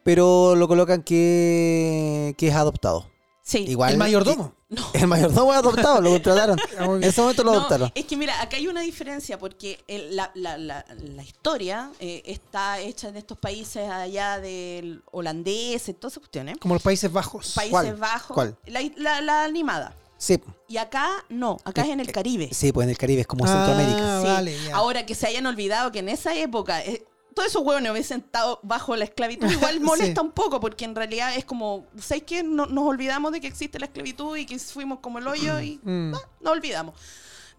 [0.03, 3.05] pero lo colocan que, que es adoptado.
[3.41, 3.59] sí.
[3.67, 3.91] Igual.
[3.93, 4.53] ¿El mayordomo?
[4.93, 6.57] El mayordomo es adoptado, lo contrataron.
[6.79, 7.91] Ah, En ese momento lo No, adoptaron.
[7.93, 10.83] es que mira, acá hay una diferencia porque el- la, la- la-
[11.15, 16.57] la historia eh, está hecha en estos países allá del holandés, y todas esas cuestiones.
[16.59, 17.51] Como los Países Bajos.
[17.55, 17.95] Países ¿Cuál?
[17.95, 18.33] Bajos.
[18.33, 18.57] ¿Cuál?
[18.65, 19.93] La, la- la animada.
[20.23, 22.47] Sí, Y acá no, acá es en el Caribe.
[22.53, 24.21] sí, pues en el Caribe es como Ah, Centroamérica.
[24.21, 24.27] Sí.
[24.27, 24.75] vale, ya.
[24.77, 27.03] Ahora que se hayan olvidado que en esa época eh,
[27.35, 30.25] todos esos huevones hubiesen estado bajo la esclavitud, igual molesta Sí.
[30.25, 32.41] un poco, porque en realidad es como, ¿sabes qué?
[32.41, 35.81] No- nos olvidamos de que existe la esclavitud y que fuimos como el hoyo y
[35.83, 36.11] Mm.
[36.11, 36.95] nos olvidamos.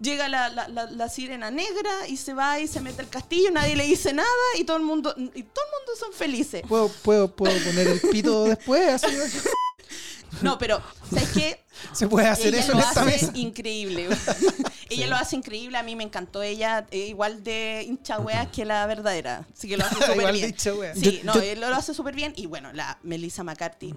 [0.00, 3.50] Llega la, la- la- la sirena negra y se va y se mete al castillo,
[3.50, 6.62] nadie le dice nada y todo el mundo, y todo el mundo son felices.
[6.66, 9.02] ¿Puedo, puedo, puedo poner el pito después?
[10.42, 11.64] No, pero, ¿sabes qué?
[11.92, 13.30] ¿Se puede hacer ella eso lo en esta hace mesa?
[13.34, 14.08] increíble.
[14.90, 18.64] ella lo hace increíble, a mí me encantó ella, eh, igual de hincha weas que
[18.64, 19.46] la verdadera.
[19.52, 20.48] Así que lo hace súper Igual de bien.
[20.50, 20.94] hincha wea.
[20.94, 22.32] Sí, Yo- no, yo- él lo hace súper bien.
[22.36, 23.94] Y bueno, la Melissa McCarthy,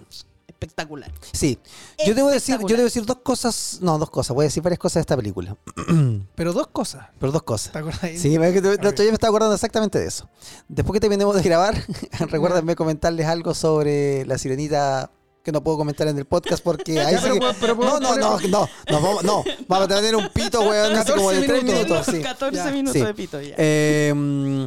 [0.47, 1.11] espectacular.
[1.33, 1.59] Sí.
[2.05, 4.79] Yo debo decir, yo debo decir dos cosas, no, dos cosas, voy a decir varias
[4.79, 5.55] cosas de esta película,
[6.35, 7.07] Pero dos cosas.
[7.19, 7.73] pero dos cosas.
[7.73, 8.03] ¿Te acuerdas?
[8.03, 8.17] ahí?
[8.17, 10.27] Sí, día me estaba acordando exactamente de eso.
[10.67, 11.75] Después que terminemos de grabar,
[12.19, 15.11] recuérdenme comentarles algo sobre la sirenita
[15.47, 18.39] que no puedo comentar en el podcast porque ahí sí que- no, no, no, no,
[18.47, 21.87] no, vamos, no, vamos a tener un pito, weón, así 14 como de tres minutos.
[21.87, 22.05] minutos.
[22.13, 22.21] sí.
[22.21, 22.71] 14 Ya.
[22.71, 23.05] minutos Sí.
[23.05, 23.55] de pito ya.
[23.57, 24.65] Eh, mm,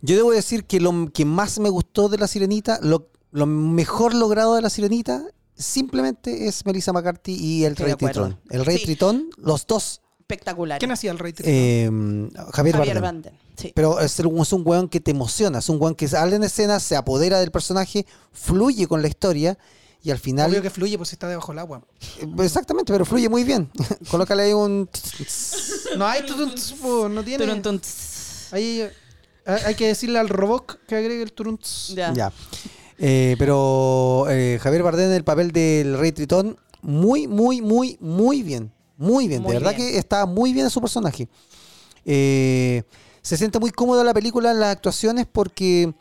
[0.00, 4.14] yo debo decir que lo que más me gustó de la sirenita, lo, lo mejor
[4.14, 5.22] logrado de la sirenita,
[5.54, 7.94] simplemente es Melissa McCarthy y el Estoy Rey.
[7.96, 8.40] Tritón.
[8.50, 8.84] El Rey Sí.
[8.84, 10.78] Tritón, los dos, espectacular.
[10.78, 11.52] ¿Quién hacía el rey Tritón?
[11.54, 11.90] eh,
[12.52, 13.02] Javier, Javier Bardem.
[13.02, 13.45] Banden.
[13.56, 13.72] Sí.
[13.74, 16.44] Pero es, un- es un weón que te emociona, es un weón que sale en
[16.44, 19.56] escena, se apodera del personaje, fluye con la historia
[20.02, 20.50] y al final...
[20.50, 21.82] Obvio que fluye, pues está debajo del agua.
[22.20, 23.70] Eh, Exactamente, pero fluye muy bien.
[24.10, 24.88] Colócale ahí un...
[25.96, 26.22] No hay
[27.10, 27.62] no tiene.
[28.52, 28.92] Ahí eh,
[29.64, 31.58] hay que decirle al robot que agregue el turun.
[31.58, 31.94] tss.
[31.96, 32.12] Ya.
[32.12, 32.32] Ya.
[32.98, 38.42] Eh, pero eh, Javier Bardem en el papel del Rey Tritón, muy, muy, muy, muy
[38.42, 38.72] bien.
[38.96, 39.42] Muy bien.
[39.42, 39.92] Muy de verdad bien.
[39.92, 41.28] que está muy bien en su personaje.
[42.04, 42.82] Eh,
[43.26, 45.92] se siente muy cómoda la película en las actuaciones porque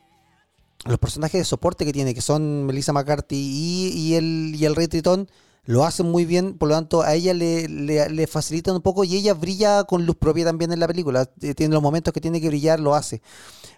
[0.85, 4.75] los personajes de soporte que tiene, que son Melissa McCarthy y, y el, y el
[4.75, 5.27] Rey Tritón,
[5.63, 6.55] lo hacen muy bien.
[6.55, 10.05] Por lo tanto, a ella le, le, le facilitan un poco y ella brilla con
[10.05, 11.27] luz propia también en la película.
[11.41, 13.23] Eh, Tiene los momentos que tiene que brillar, lo hace.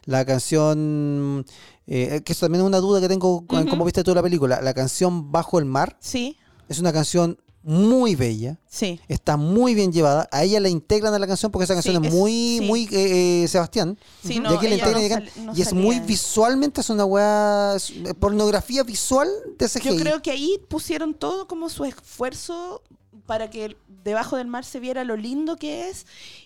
[0.03, 1.45] La canción,
[1.85, 4.59] eh, que eso también es una duda que tengo con cómo viste tú la película.
[4.61, 6.35] La canción Bajo el Mar Sí,
[6.67, 8.57] es una canción muy bella.
[8.67, 8.99] sí.
[9.07, 10.27] Está muy bien llevada.
[10.31, 12.65] A ella la integran a la canción porque esa canción Sí, es es- muy, sí.
[12.65, 13.97] muy eh, eh, Sebastián.
[14.23, 16.81] Sí, Y no, aquí la ella integran no y sal- no y es muy visualmente,
[16.81, 19.27] es una weá, eh, pornografía visual
[19.57, 19.89] de CGI.
[19.89, 22.81] Yo creo que ahí pusieron todo como su esfuerzo
[23.25, 26.05] para que debajo del mar se viera lo lindo que es,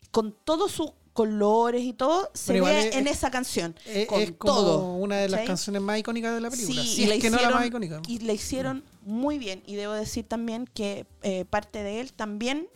[0.09, 3.75] con todos sus colores y todo, se ve es- en esa canción.
[3.85, 4.93] Es, con es como todo.
[4.95, 6.81] una de las canciones más icónicas de la película.
[6.81, 8.01] Sí, si y es la que no la más hicieron- icónica.
[8.07, 9.61] Y la hicieron muy bien.
[9.65, 12.67] Y debo decir también que eh, parte de él también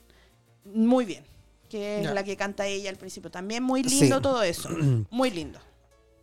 [0.65, 1.23] muy bien.
[1.69, 2.13] Que es Ya.
[2.13, 3.31] la que canta ella al principio.
[3.31, 4.01] También muy Sí.
[4.01, 4.69] lindo todo eso.
[5.09, 5.59] Muy lindo.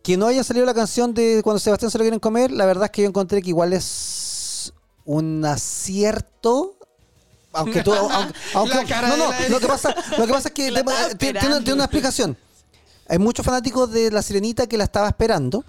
[0.03, 2.85] Que no haya salido la canción de cuando Sebastián se lo quieren comer, la verdad
[2.85, 4.73] es que yo encontré que igual es
[5.05, 6.77] un acierto.
[7.53, 7.93] Aunque tú.
[8.53, 10.71] aunque, aunque- no, no, lo que pasa, lo que pasa es que
[11.17, 12.37] te- tiene, una explicación.
[13.07, 15.63] Hay muchos fanáticos de La Sirenita que la estaba esperando.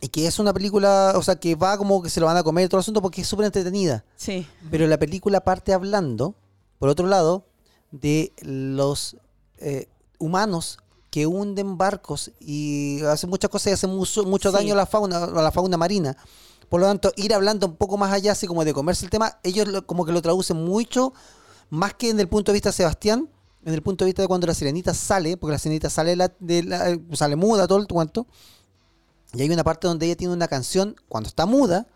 [0.00, 2.42] Y que es una película, o sea, que va como que se lo van a
[2.42, 4.04] comer y todo el asunto porque es súper entretenida.
[4.16, 4.44] Sí.
[4.68, 6.34] Pero la película parte hablando,
[6.80, 7.46] por otro lado,
[7.92, 9.16] de los
[9.58, 10.78] eh, humanos
[11.08, 14.56] que hunden barcos y hacen muchas cosas y hacen mucho, mucho Sí.
[14.56, 16.16] daño a la fauna, a la fauna marina.
[16.72, 19.38] Por lo tanto, ir hablando un poco más allá, así como de comerse el tema,
[19.42, 21.12] ellos lo- como que lo traducen mucho,
[21.68, 23.28] más que en el punto de vista de Sebastián,
[23.66, 26.32] en el punto de vista de cuando la sirenita sale, porque la sirenita sale, la-
[26.38, 28.26] de la- sale muda, todo el cuento.
[29.34, 31.86] Y hay una parte donde ella tiene una canción, cuando está muda,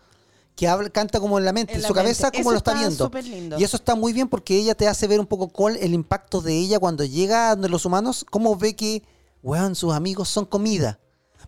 [0.55, 2.71] que habla, canta como en la mente, En la su cabeza, como Eso lo está
[2.73, 3.09] está viendo.
[3.39, 3.59] lindo.
[3.59, 6.39] Y eso está muy bien porque ella te hace ver un poco cuál el impacto
[6.39, 9.01] de ella cuando llega a los humanos, cómo ve que,
[9.41, 10.99] weón, sus amigos son comida.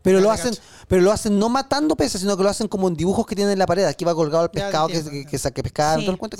[0.02, 0.54] Pero lo hacen,
[0.88, 3.54] pero lo hacen no matando peces, sino que lo hacen como en dibujos que tienen
[3.54, 3.84] en la pared.
[3.86, 6.38] Aquí va colgado el pescado que, entiendo, que, que, que pescaron, Sí, todo el cuento,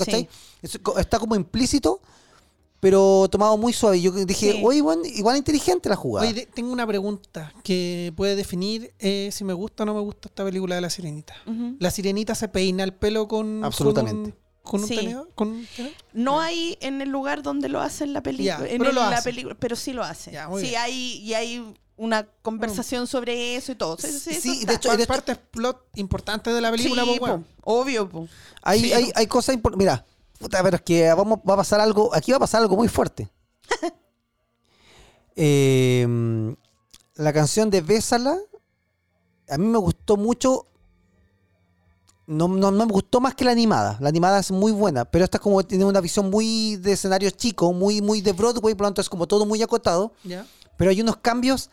[0.98, 2.00] está como implícito,
[2.80, 3.98] pero tomado muy suave.
[3.98, 4.62] Y Yo dije, Sí.
[4.64, 6.26] oye, weón, igual inteligente la jugada.
[6.28, 10.28] Oye, tengo una pregunta que puede definir eh, si me gusta o no me gusta
[10.28, 11.34] esta película de La Sirenita.
[11.78, 14.32] ¿La Sirenita se peina el pelo con, Absolutamente.
[14.62, 14.96] con un, con un Sí.
[14.96, 15.30] tenedor?
[15.34, 15.94] ¿Con un tenedor?
[16.14, 18.60] No hay en el lugar donde lo hace en la película.
[18.60, 19.28] Ya, en pero el- lo la hace.
[19.30, 20.32] película, pero sí lo hace.
[20.32, 20.80] Ya, muy sí, bien.
[20.80, 23.98] hay, y hay una conversación sobre eso y todo.
[23.98, 28.26] Sí, de hecho, hecho- parte plot importante de la película, Sí, po, obvio, po.
[28.62, 29.78] Hay, hay, hay cosas importantes.
[29.86, 30.06] Mira,
[30.38, 32.14] puta, pero es que vamos, va a pasar algo.
[32.14, 33.30] Aquí va a pasar algo muy fuerte.
[35.42, 36.06] Eh,
[37.14, 38.36] la canción de Bésala,
[39.48, 40.66] a mí me gustó mucho.
[42.26, 43.96] No, no, no me gustó más que la animada.
[44.00, 47.36] La animada es muy buena, pero esta es como tiene una visión muy de escenarios
[47.36, 50.12] chicos, muy, muy de Broadway, por lo tanto es como todo muy acotado.
[50.76, 51.70] Pero hay unos cambios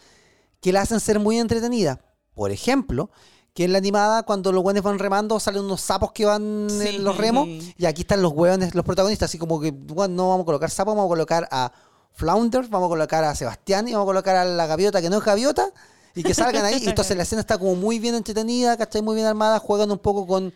[0.61, 1.99] que la hacen ser muy entretenida.
[2.33, 3.09] Por ejemplo,
[3.53, 6.89] que en la animada, cuando los hueones van remando, salen unos sapos que van Sí.
[6.89, 7.47] en los remos.
[7.77, 9.29] Y aquí están los hueones, los protagonistas.
[9.31, 11.71] Así como que, bueno, no vamos a colocar sapos, vamos a colocar a
[12.13, 15.17] Flounder, vamos a colocar a Sebastián y vamos a colocar a la gaviota que no
[15.17, 15.71] es gaviota.
[16.15, 16.81] Y que salgan ahí.
[16.85, 19.01] Entonces la escena está como muy bien entretenida, ¿cachai?
[19.01, 19.59] Muy bien armada.
[19.59, 20.53] Juegan un poco con,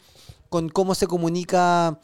[0.49, 1.99] con cómo se comunica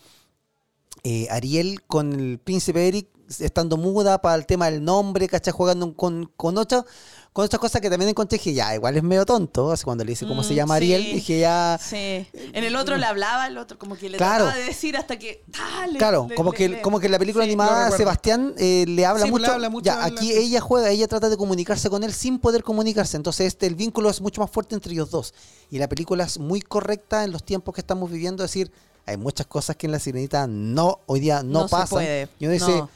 [1.09, 3.07] eh, Ariel con el príncipe Eric
[3.39, 5.53] estando muda para el tema del nombre, ¿cachai?
[5.53, 6.85] Jugando con, con ocho,
[7.33, 9.69] con otras cosas que también encontré que ya, igual es medio tonto.
[9.71, 11.13] Así cuando le dice cómo se Mm, llama Ariel, sí.
[11.13, 11.77] dije ya.
[11.81, 12.25] Sí.
[12.33, 14.45] En el otro le hablaba, el otro como que le Claro.
[14.45, 15.43] trataba de decir hasta que.
[15.59, 17.91] ah, le- Claro, le- como le- que, le- como que en la película Sí, animada.
[17.91, 19.51] Sebastián eh, le habla Sí, pues, mucho.
[19.51, 22.39] le habla mucho ya, la- aquí ella juega, ella trata de comunicarse con él sin
[22.39, 23.17] poder comunicarse.
[23.17, 25.33] Entonces este, el vínculo es mucho más fuerte entre ellos dos.
[25.69, 28.43] Y la película es muy correcta en los tiempos que estamos viviendo.
[28.45, 28.71] Es decir,
[29.07, 32.03] hay muchas cosas que en la sirenita no, hoy día no, No pasan.
[32.39, 32.89] Y uno dice, no.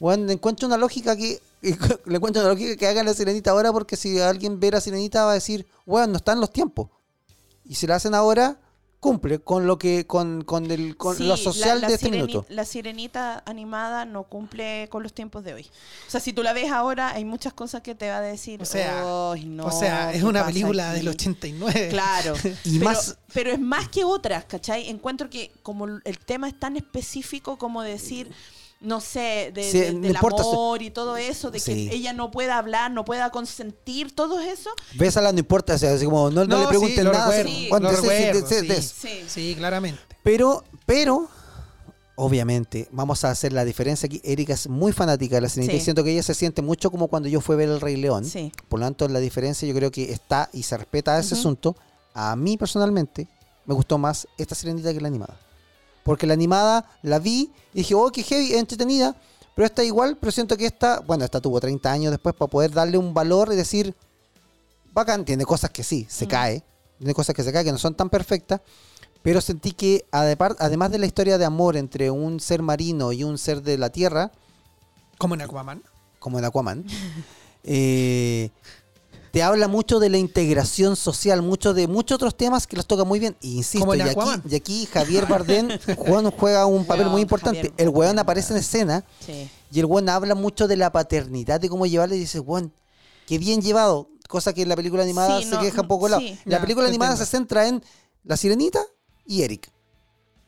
[0.00, 1.40] bueno, le encuentro una lógica que.
[1.60, 5.24] Le encuentro una lógica que hagan la sirenita ahora porque si alguien ve la sirenita
[5.24, 6.88] va a decir, bueno, no están los tiempos.
[7.66, 8.58] Y si la hacen ahora,
[9.00, 12.06] cumple con lo que, con, con, el, con Sí, lo social la, de la este
[12.08, 12.46] sireni- minuto.
[12.48, 15.66] La sirenita animada no cumple con los tiempos de hoy.
[16.08, 18.60] O sea, si tú la ves ahora, hay muchas cosas que te va a decir.
[18.60, 20.98] O sea, "Ay, no, o sea, es ¿qué una película aquí?".
[20.98, 21.88] del 89.
[21.90, 22.34] Claro.
[22.64, 24.88] Y pero, más- pero es más que otras, ¿cachai?
[24.88, 28.30] Encuentro que como el tema es tan específico como decir,
[28.80, 31.88] no sé, de, Sí, de- del importa, amor y todo eso, de Sí.
[31.88, 34.70] que ella no pueda hablar, no pueda consentir, todo eso.
[34.94, 37.26] Bésala, no importa, o sea, así como no, no No, le sí, pregunten nada.
[37.30, 38.78] recuerdo, recuerdo, de- de sí.
[38.80, 38.94] eso.
[39.00, 39.24] Sí.
[39.26, 40.00] Sí, claramente.
[40.22, 41.28] Pero, pero,
[42.14, 44.20] obviamente, vamos a hacer la diferencia aquí.
[44.24, 45.78] Erika es muy fanática de la sirenita Sí.
[45.78, 47.96] y siento que ella se siente mucho como cuando yo fui a ver El Rey
[47.96, 48.24] León.
[48.24, 48.52] Sí.
[48.68, 51.76] Por lo tanto, la diferencia yo creo que está y se respeta ese asunto.
[52.14, 53.28] A mí personalmente
[53.66, 55.38] me gustó más esta sirenita que la animada.
[56.08, 59.14] Porque la animada la vi y dije, oh, qué heavy, es entretenida.
[59.54, 62.70] Pero esta igual, pero siento que esta, bueno, esta tuvo 30 años después para poder
[62.72, 63.94] darle un valor y decir,
[64.94, 66.28] bacán, tiene cosas que sí, se Mm.
[66.28, 66.62] cae.
[66.96, 68.62] Tiene cosas que se caen, que no son tan perfectas.
[69.20, 73.36] Pero sentí que además de la historia de amor entre un ser marino y un
[73.36, 74.32] ser de la tierra,
[75.18, 75.82] Como en Aquaman.
[76.20, 76.84] como en Aquaman,
[77.64, 78.50] eh,
[79.30, 83.04] te habla mucho de la integración social, mucho de muchos otros temas que los toca
[83.04, 83.36] muy bien.
[83.40, 87.58] Y insisto, y aquí, y aquí Javier Bardem juega, juega un papel Weón, muy importante.
[87.60, 89.50] Javier el weón aparece en escena Sí.
[89.70, 92.72] y el weón habla mucho de la paternidad, de cómo llevarle y dice, weón,
[93.26, 94.08] qué bien llevado.
[94.28, 96.22] Cosa que en la película animada Sí, se no, queja un poco de lado.
[96.22, 96.38] sí.
[96.44, 97.24] La película animada entiendo.
[97.26, 97.82] se centra en
[98.24, 98.80] la sirenita
[99.26, 99.70] y Eric.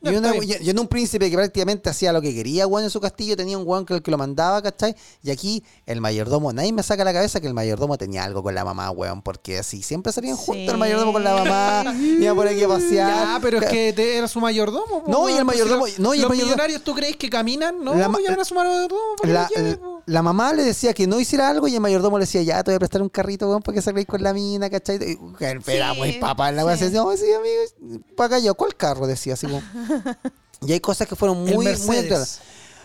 [0.03, 3.37] Y, una- en un príncipe que prácticamente hacía lo que quería, weón, en su castillo,
[3.37, 4.95] tenía un weón que, el que lo mandaba, ¿cachai?
[5.23, 8.55] Y aquí el mayordomo, nadie me saca la cabeza que el mayordomo tenía algo con
[8.55, 12.47] la mamá, weón, porque así siempre salían juntos el mayordomo con la mamá, iba por
[12.47, 13.09] aquí a pasear.
[13.11, 15.03] Ya, pero es que te- era su mayordomo.
[15.03, 16.83] po, No, y el weón, pues, si mayordomo- los- no, y el los mayordomo- millonarios,
[16.83, 17.83] ¿tú crees que caminan?
[17.83, 18.99] No, La a su mayordomo.
[19.23, 20.01] La, lleve, po.
[20.07, 22.71] la mamá le decía que no hiciera algo y el mayordomo le decía, ya, te
[22.71, 24.97] voy a prestar un carrito, weón, para que salgáis con la mina, ¿cachai?
[25.15, 25.35] Weón,
[25.67, 26.85] Era Sí, papá en la sí.
[26.85, 29.05] decía, no, sí, amigo, para acá yo, ¿cuál carro?
[29.05, 29.61] Decía así como.
[30.67, 32.39] Y hay cosas que fueron muy, muy enteradas.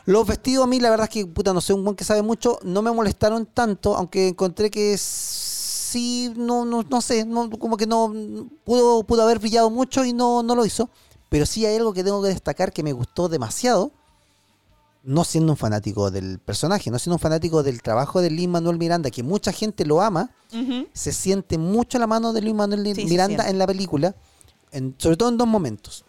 [0.06, 2.22] Los vestidos a mí, la verdad es que, puta, no sé, un buen que sabe
[2.22, 7.76] mucho, no me molestaron tanto, aunque encontré que sí, no, no, no sé, no, como
[7.76, 8.14] que no,
[8.64, 10.88] pudo, pudo haber brillado mucho y no, no lo hizo.
[11.28, 13.90] Pero sí hay algo que tengo que destacar que me gustó demasiado,
[15.02, 18.78] no siendo un fanático del personaje, no siendo un fanático del trabajo de Lin Manuel
[18.78, 20.30] Miranda, que mucha gente lo ama,
[20.92, 24.14] se siente mucho la mano de Luis Manuel Sí, Miranda en la película,
[24.70, 26.04] en- sobre todo en dos momentos.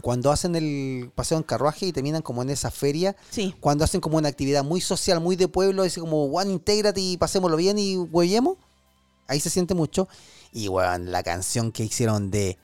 [0.00, 3.54] Cuando hacen el paseo en carruaje y terminan como en esa feria, Sí.
[3.60, 7.16] cuando hacen como una actividad muy social, muy de pueblo, dice como, Juan, intégrate y
[7.16, 8.56] pasémoslo bien y huellemos,
[9.28, 10.08] ahí se siente mucho.
[10.52, 12.58] Y weón, la canción que hicieron de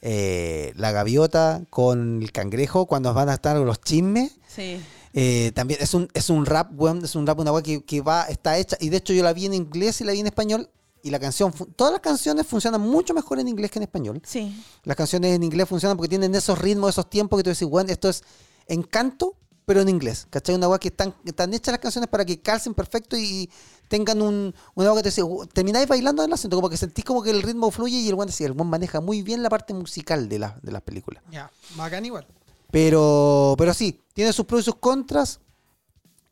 [0.00, 4.80] eh, la gaviota con el cangrejo, cuando van a estar los chismes, Sí.
[5.12, 6.70] eh, también es un, es un rap,
[7.02, 9.32] es un rap, una weá que, que va, está hecha, y de hecho yo la
[9.32, 10.70] vi en inglés y la vi en español,
[11.08, 14.22] y la canción, todas las canciones funcionan mucho mejor en inglés que en español.
[14.24, 14.62] Sí.
[14.84, 17.90] Las canciones en inglés funcionan porque tienen esos ritmos, esos tiempos que tú decís, weón,
[17.90, 18.22] esto es
[18.66, 19.34] encanto,
[19.66, 20.54] pero en inglés, ¿cachai?
[20.54, 23.50] Una weá que están, están hechas las canciones para que calcen perfecto y
[23.88, 27.04] tengan un, una weá que te dice, termináis bailando en el acento, como que sentís
[27.04, 29.74] como que el ritmo fluye y el decía, el weón maneja muy bien la parte
[29.74, 31.22] musical de, la- de las películas.
[31.30, 32.26] Ya, bacán igual.
[32.70, 35.40] Pero, pero sí, tiene sus pros y sus contras.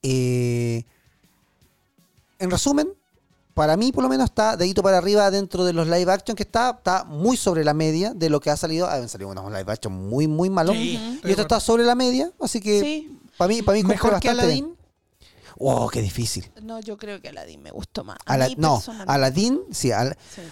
[0.03, 0.85] Eh,
[2.39, 2.89] en resumen,
[3.57, 6.43] para mí por lo menos está dedito para arriba dentro de los live action que
[6.43, 8.87] está, está muy sobre la media de lo que ha salido.
[8.87, 10.77] Han salido unos live action muy, muy malos.
[10.77, 13.19] Sí, y esto está sobre la media, así que Sí.
[13.39, 14.39] para mí, para mí Mejor que bien.
[14.41, 14.77] Aladdin.
[15.57, 16.51] Oh, qué difícil.
[16.63, 18.19] No, yo creo que Aladdin me gustó más.
[18.27, 18.83] A Ala- mí no.
[19.07, 20.43] Aladdin, sí, Al- Sí.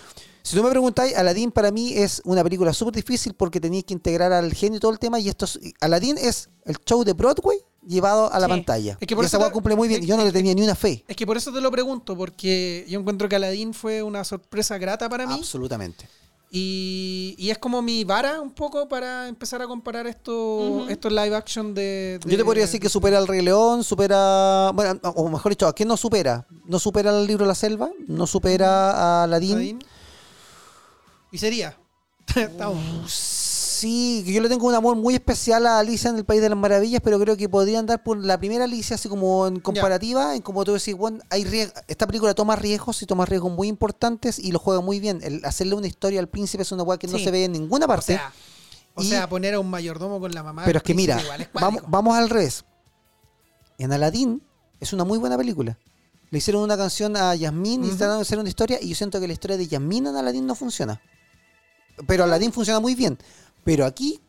[0.43, 3.93] Si tú me preguntáis, Aladdin para mí es una película súper difícil porque tenías que
[3.93, 5.21] integrar al genio y todo el tema.
[5.21, 8.51] Y esto es- Aladdin es el show de Broadway llevado a la Sí.
[8.51, 8.97] pantalla.
[9.01, 10.03] Es que por y esa te- cumple muy bien.
[10.03, 11.05] es- Yo no le tenía ni una fe.
[11.09, 14.79] Es que por eso te lo pregunto, porque yo encuentro que Aladdin fue una sorpresa
[14.79, 15.35] grata para mí.
[15.35, 16.09] Absolutamente.
[16.57, 21.75] Y, y es como mi vara un poco para empezar a comparar estos live action
[21.75, 24.71] de, de- Yo te podría decir que supera al Rey León, supera.
[24.73, 26.47] Bueno, o mejor dicho, ¿a quién no supera?
[26.67, 29.53] No supera al libro de la selva, no supera a Aladdin.
[29.55, 29.79] Aladdin.
[31.33, 31.77] Y sería.
[32.37, 33.44] Estamos-
[33.75, 36.57] Sí, yo le tengo un amor muy especial a Alicia en el País de las
[36.57, 40.43] Maravillas, pero creo que podría andar por la primera Alicia, así como en comparativa, en
[40.43, 41.45] como tú decís, bueno, hay
[41.89, 45.21] esta película toma riesgos y toma riesgos muy importantes y lo juega muy bien.
[45.25, 47.87] El hacerle una historia al príncipe es una weá que no se ve en ninguna
[47.87, 48.15] o parte.
[48.15, 48.33] sea,
[48.95, 50.63] o Y- sea, poner a un mayordomo con la mamá.
[50.65, 52.65] pero es que mira, igual es vamos, vamos al revés.
[53.79, 54.41] En Aladdin
[54.79, 55.77] es una muy buena película.
[56.31, 57.97] Le hicieron una canción a Yasmín y Ujú.
[57.97, 60.47] trataron de hacer una historia y yo siento que la historia de Yasmín en Aladdin
[60.47, 61.01] no funciona.
[62.09, 63.19] Pero Aladdin funciona muy bien.
[63.65, 64.21] Pero aquí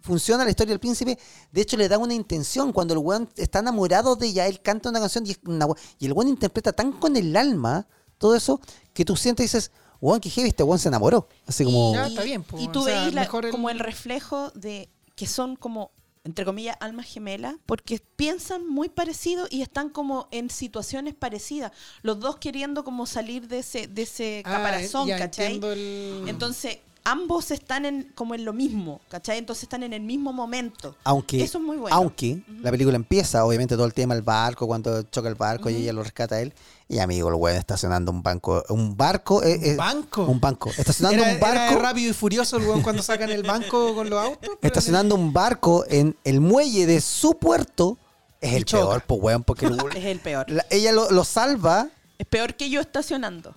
[0.00, 1.18] funciona la historia del príncipe.
[1.52, 2.72] De hecho, le da una intención.
[2.72, 5.76] Cuando el weón está enamorado de ella, él canta una canción y, es una we-
[5.98, 7.86] y el weón interpreta tan con el alma
[8.18, 8.60] todo eso
[8.92, 11.28] que tú sientes y dices, weón, que heavy, este weón se enamoró.
[11.46, 11.94] Así como...
[11.94, 14.50] Ya, está bien, po, y tú o sea, veis la- mejor el- como el reflejo
[14.50, 15.90] de que son como,
[16.24, 21.72] entre comillas, almas gemelas, porque piensan muy parecido y están como en situaciones parecidas.
[22.02, 25.58] Los dos queriendo como salir de ese, de ese Ah, caparazón, ya ¿cachai?
[25.62, 29.38] el- Entonces, ambos están en, como en lo mismo, ¿cachai?
[29.38, 30.96] Entonces están en el mismo momento.
[31.04, 31.94] Aunque, Eso es muy bueno.
[31.94, 35.76] aunque la película empieza, obviamente todo el tema del barco, cuando choca el barco y
[35.76, 36.54] ella lo rescata a él.
[36.88, 40.24] Y amigo, el weón estacionando un banco, un barco, eh, eh, banco.
[40.24, 43.42] un banco, estacionando Era, un barco, era rápido y furioso el weón cuando sacan el
[43.42, 44.50] banco con los autos.
[44.62, 47.98] estacionando un barco en el muelle de su puerto,
[48.40, 48.82] es Y el choca.
[48.86, 50.50] peor, pues weón, porque el- Es el peor.
[50.50, 51.88] la- ella lo, lo salva,
[52.18, 53.54] Es peor que yo estacionando.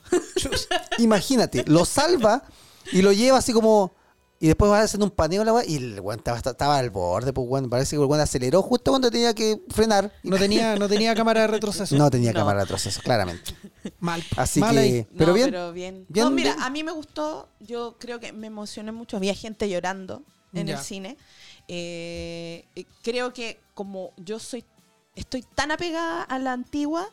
[0.97, 2.43] imagínate, lo salva
[2.91, 3.91] y lo lleva así como
[4.39, 7.33] y después va haciendo un paneo la weá, y el weón estaba, estaba al borde,
[7.33, 10.13] pues weón, parece que el weón aceleró justo cuando tenía que frenar.
[10.21, 11.95] No tenía, no tenía cámara de retroceso.
[11.97, 12.39] No tenía No.
[12.41, 13.55] cámara de retroceso, claramente.
[13.99, 14.23] Mal.
[14.35, 14.91] Así Mal ahí.
[14.91, 16.05] que, pero No, bien, pero bien.
[16.07, 16.63] bien, no, mira, bien.
[16.63, 17.49] a mí me gustó.
[17.61, 19.17] Yo creo que me emocioné mucho.
[19.17, 20.21] Había gente llorando
[20.53, 20.77] en Ya.
[20.77, 21.17] el cine.
[21.67, 22.65] Eh,
[23.01, 24.63] creo que como yo soy,
[25.15, 27.09] estoy tan apegada a la antigua,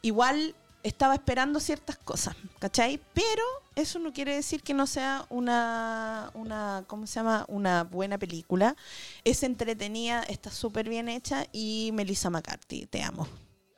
[0.00, 3.00] igual estaba esperando ciertas cosas, ¿cachai?
[3.14, 3.42] Pero
[3.74, 7.44] eso no quiere decir que no sea una, una ¿cómo se llama?
[7.48, 8.76] Una buena película.
[9.24, 13.26] Es entretenida, está súper bien hecha y Melissa McCarthy, te amo.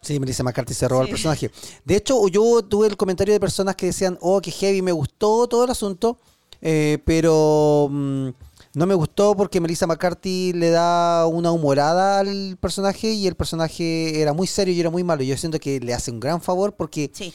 [0.00, 1.50] Sí, Melissa McCarthy se roba el personaje.
[1.84, 5.46] De hecho, yo tuve el comentario de personas que decían, oh, que heavy, me gustó
[5.46, 6.18] todo el asunto,
[6.60, 8.28] eh, pero mm,
[8.74, 14.20] no me gustó porque Melissa McCarthy le da una humorada al personaje y el personaje
[14.20, 15.22] era muy serio y era muy malo.
[15.22, 17.32] Yo siento que le hace un gran favor porque Sí.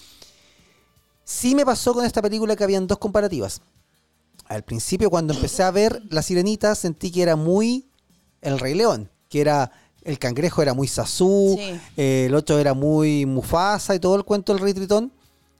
[1.23, 3.61] sí me pasó con esta película que habían dos comparativas.
[4.47, 7.87] Al principio, cuando empecé a ver La Sirenita, sentí que era muy
[8.41, 9.71] El Rey León, que era
[10.03, 11.79] el cangrejo era muy Sasú, Sí.
[11.97, 15.11] eh, el otro era muy Mufasa y todo el cuento del Rey Tritón.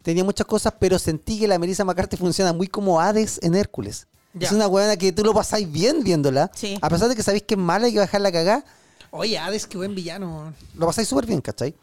[0.01, 4.07] Tenía muchas cosas, pero sentí que la Melissa McCarthy funciona muy como Hades en Hércules.
[4.33, 4.47] Ya.
[4.47, 6.51] Es una buena que tú lo pasáis bien viéndola.
[6.53, 6.77] Sí.
[6.81, 8.63] A pesar de que sabéis que es mala y que va a dejar la cagá,
[9.11, 10.53] Oye, Hades, qué buen villano.
[10.75, 11.73] lo pasáis súper bien, ¿cachai?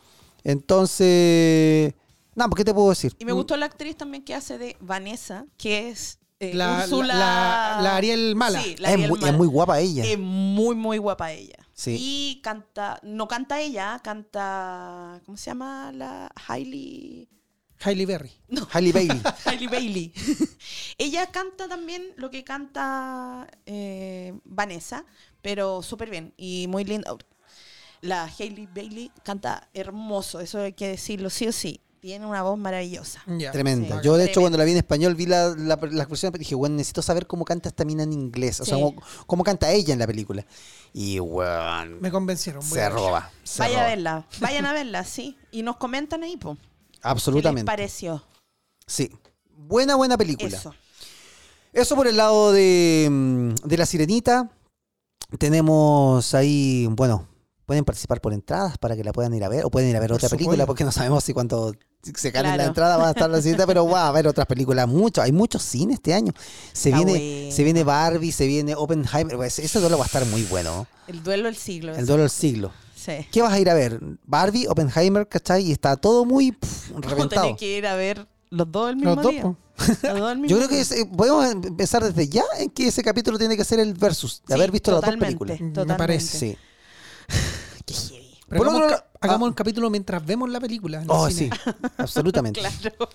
[0.45, 1.93] Entonces,
[2.35, 3.15] nada, ¿por qué te puedo decir?
[3.19, 7.15] Y me gustó la actriz también que hace de Vanessa, que es eh, La- Úrsula.
[7.15, 8.63] la- la Ariel mala.
[8.63, 9.37] Sí, la es, Ariel muy, es mala.
[9.39, 10.05] muy guapa ella.
[10.05, 11.57] Es muy, muy guapa ella.
[11.73, 11.97] Sí.
[11.99, 17.29] Y canta, no canta ella, canta, ¿cómo se llama la Hailey?
[17.83, 18.33] Hailey Berry.
[18.49, 19.21] No, Halle Bailey.
[19.45, 20.13] Hailey Bailey.
[20.99, 25.05] ella canta también lo que canta eh, Vanessa,
[25.43, 27.15] pero súper bien y muy linda.
[28.03, 31.81] La Hailey Bailey canta hermoso, eso hay que decirlo sí o sí.
[31.99, 33.21] Tiene una voz maravillosa.
[33.51, 33.97] Tremenda.
[34.01, 34.05] Sí.
[34.05, 36.55] Yo, de hecho, cuando la vi en español, vi la, la, la expresión y dije,
[36.55, 38.61] bueno, necesito saber cómo canta esta mina en inglés.
[38.61, 38.95] O sea, cómo,
[39.27, 40.47] cómo canta ella en la película.
[40.93, 42.63] Y, weón, Me convencieron.
[42.63, 42.97] se a verla.
[43.01, 43.31] roba.
[43.43, 43.87] se Vaya roba.
[43.87, 45.37] a verla, vayan a verla, sí.
[45.51, 46.57] Y nos comentan ahí, po.
[47.07, 47.65] ¿Qué les Absolutamente.
[47.65, 48.23] pareció?
[48.87, 49.11] Sí.
[49.57, 50.49] Buena, buena película.
[50.57, 50.75] Eso.
[51.73, 54.51] Eso por el lado de, mm, de La Sirenita.
[55.39, 57.27] Tenemos ahí, bueno,
[57.67, 59.65] pueden participar por entradas para que la puedan ir a ver.
[59.65, 62.43] O pueden ir a ver Por otra película porque no sabemos si cuando se cae
[62.45, 62.69] la Claro.
[62.69, 64.87] entrada va a estar La Sirenita, pero va a haber otras películas.
[64.89, 65.21] Mucho.
[65.23, 66.33] Hay muchos cines este año.
[66.73, 69.37] Se Está viene, se viene Barbie, se viene Oppenheimer.
[69.37, 70.87] Pues, ese duelo va a estar muy bueno.
[71.09, 71.95] El duelo del siglo.
[71.95, 72.73] El duelo del siglo.
[73.07, 73.27] Sí.
[73.31, 74.01] ¿Qué vas a ir a ver?
[74.25, 75.63] Barbie, Oppenheimer, ¿cachai?
[75.63, 77.55] Y está todo muy pff, reventado.
[77.57, 79.43] que ir a ver los dos el mismo Los dos, día.
[79.43, 79.57] po.
[79.79, 83.03] Los dos el mismo Yo creo que ese- podemos empezar desde ya en que ese
[83.03, 85.61] capítulo tiene que ser el versus, de Sí, haber visto las dos totalmente, películas.
[85.61, 85.99] Me totalmente.
[85.99, 86.39] parece.
[86.39, 86.59] Sí.
[87.87, 88.39] Qué heavy.
[88.49, 89.49] Pero Por hagamos, otro ca- hagamos ah.
[89.51, 90.99] un capítulo mientras vemos la película.
[90.99, 91.51] en el Oh, sí,
[91.99, 92.61] absolutamente.
[92.61, 93.09] Claro.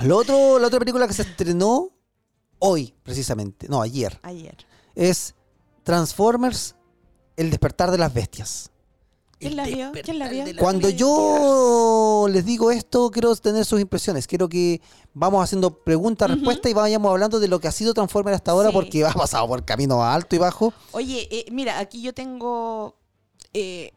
[0.00, 1.90] Lo otro, la otra película que se estrenó
[2.58, 4.56] hoy, precisamente, no, ayer, Ayer.
[4.96, 5.34] es
[5.84, 6.74] Transformers,
[7.36, 8.70] El despertar de las bestias.
[9.42, 9.92] ¿Quién la vio?
[10.04, 10.44] ¿Quién la vio?
[10.58, 14.26] Cuando yo les digo esto, quiero tener sus impresiones.
[14.26, 14.80] Quiero que
[15.14, 18.68] vamos haciendo preguntas, respuestas y vayamos hablando de lo que ha sido Transformer hasta ahora,
[18.70, 18.74] Sí.
[18.74, 20.72] porque ha pasado por camino alto y bajo.
[20.92, 22.96] Oye, eh, mira, aquí yo tengo.
[23.54, 23.92] eh,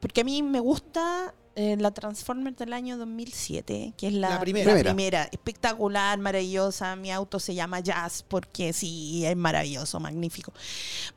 [0.00, 4.40] porque a mí me gusta eh, la Transformers del año 2007, que es la, La
[4.40, 4.74] primera.
[4.74, 5.28] la primera.
[5.30, 6.96] Espectacular, maravillosa.
[6.96, 10.52] Mi auto se llama Jazz porque sí, es maravilloso, magnífico.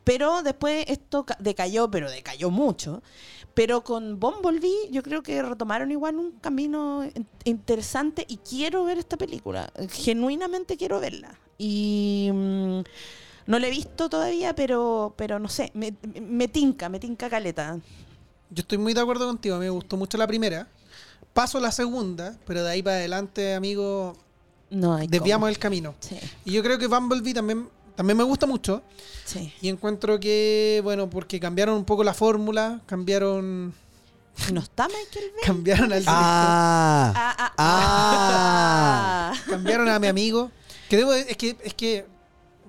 [0.04, 3.02] Pero después esto ca- decayó, pero decayó mucho.
[3.54, 8.98] Pero con Bumblebee yo creo que retomaron igual un camino in- interesante y quiero ver
[8.98, 9.72] esta película.
[9.92, 11.38] Genuinamente quiero verla.
[11.58, 12.80] Y mm,
[13.46, 17.80] no la he visto todavía, pero, pero no sé, me, me tinca, me tinca caleta.
[18.54, 20.68] Yo estoy muy de acuerdo contigo, me gustó mucho la primera.
[21.34, 24.16] Paso a la segunda, pero de ahí para adelante, amigo,
[24.70, 25.48] No hay desviamos cómo.
[25.50, 25.96] el camino.
[26.00, 28.84] Sí, Y yo creo que Bumblebee también, también me gusta mucho.
[29.26, 29.52] sí.
[29.62, 33.74] Y encuentro que, bueno, porque cambiaron un poco la fórmula, cambiaron,
[34.52, 35.44] ¿No está Michael Bay?
[35.46, 39.34] cambiaron al director, Ah, Ah, ah, Ah.
[39.34, 39.42] ah.
[39.50, 40.52] cambiaron a mi amigo.
[40.90, 42.06] Que debo, es que, es que,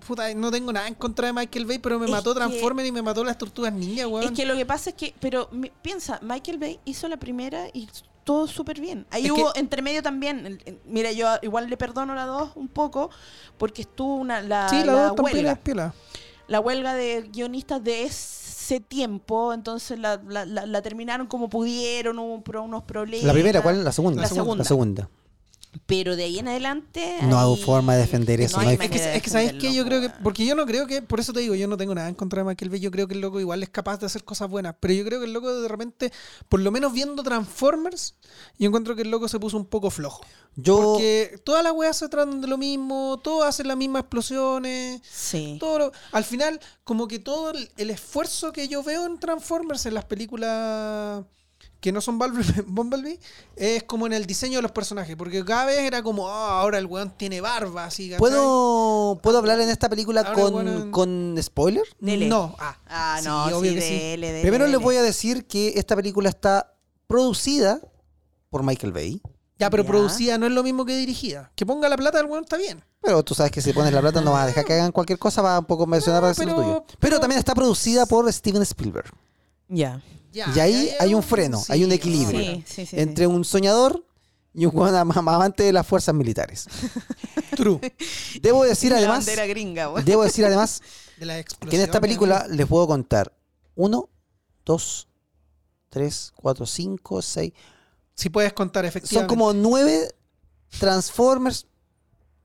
[0.07, 2.89] puta, no tengo nada en contra de Michael Bay, pero me Es mató que- Transformers
[2.89, 4.25] y me mató las tortugas ninja, weón.
[4.25, 7.67] Es que lo que pasa es que, pero mi- piensa, Michael Bay hizo la primera
[7.73, 7.89] y
[8.25, 9.07] todo súper bien.
[9.11, 12.25] Ahí Es hubo que- entre medio también, el- el- mira, yo igual le perdono la
[12.27, 13.11] dos un poco,
[13.59, 15.53] porque estuvo una, la, sí, la, la dos huelga.
[15.53, 15.95] es piola.
[16.47, 22.19] la huelga de guionistas de ese tiempo, entonces la, la- la- la terminaron como pudieron,
[22.19, 23.25] hubo unos problemas.
[23.27, 23.83] la primera, ¿cuál?
[23.85, 24.23] La segunda.
[24.23, 24.57] La segunda.
[24.63, 25.11] La segunda.
[25.87, 27.18] Pero de ahí en adelante.
[27.22, 29.55] No hay forma de defender eso, no hay- Es que, de es que ¿sabes qué?
[29.57, 31.66] defenderlo, Yo creo que, po, porque yo no creo que, por eso te digo, yo
[31.68, 33.68] no tengo nada en contra de Michael Bay, yo creo que el loco igual es
[33.70, 36.12] capaz de hacer cosas buenas, pero yo creo que el loco de repente,
[36.49, 38.14] por lo menos viendo Transformers,
[38.59, 40.25] yo encuentro que el loco se puso un poco flojo.
[40.57, 45.01] Yo, Porque todas las weas se tratan de lo mismo, todos hacen las mismas explosiones,
[45.11, 45.57] Sí.
[45.59, 49.85] todo lo- al final, como que todo el, el esfuerzo que yo veo en Transformers,
[49.87, 51.25] en las películas
[51.85, 52.18] que no son
[52.66, 53.20] Bumblebee,
[53.57, 56.78] es como en el diseño de los personajes, porque cada vez era como, ah, ahora
[56.78, 58.18] el weón tiene barba, así, ¿cachai?
[58.20, 61.85] ¿puedo, ¿puedo hablar en esta película Ahora, con, con spoiler?
[62.01, 62.26] Dele.
[62.26, 63.99] No, ah, Ah, sí, no, obvio sí, que sí.
[63.99, 66.72] dele, dele, Primero les voy a decir que esta película está
[67.07, 67.80] producida
[68.49, 69.20] por Michael Bay.
[69.59, 69.89] Ya, pero Ya.
[69.91, 71.53] producida no es lo mismo que dirigida.
[71.55, 72.82] Que ponga la plata del weón está bien.
[73.03, 75.18] Pero tú sabes que si pones la plata no vas a dejar que hagan cualquier
[75.18, 76.85] cosa, va un poco mencionar No, para decir lo pero- tuyo.
[76.87, 79.11] Pero, pero- también está producida por Steven Spielberg.
[79.68, 80.01] Ya.
[80.35, 82.41] Ya, Y ahí ya, hay un freno, hay un equilibrio.
[82.41, 82.97] Sí, sí, sí.
[82.99, 84.05] entre un soñador
[84.53, 86.66] y un amante de las fuerzas militares.
[87.57, 87.80] True.
[88.43, 90.05] Debo decir La además, bandera gringa, güey.
[90.05, 90.82] debo decir además
[91.18, 93.32] De la que en esta película les puedo contar
[93.76, 94.09] uno,
[94.64, 95.07] dos,
[95.89, 97.53] tres, cuatro, cinco, seis.
[98.14, 99.28] Si puedes contar, Son efectivamente.
[99.32, 100.09] como nueve
[100.80, 101.66] Transformers,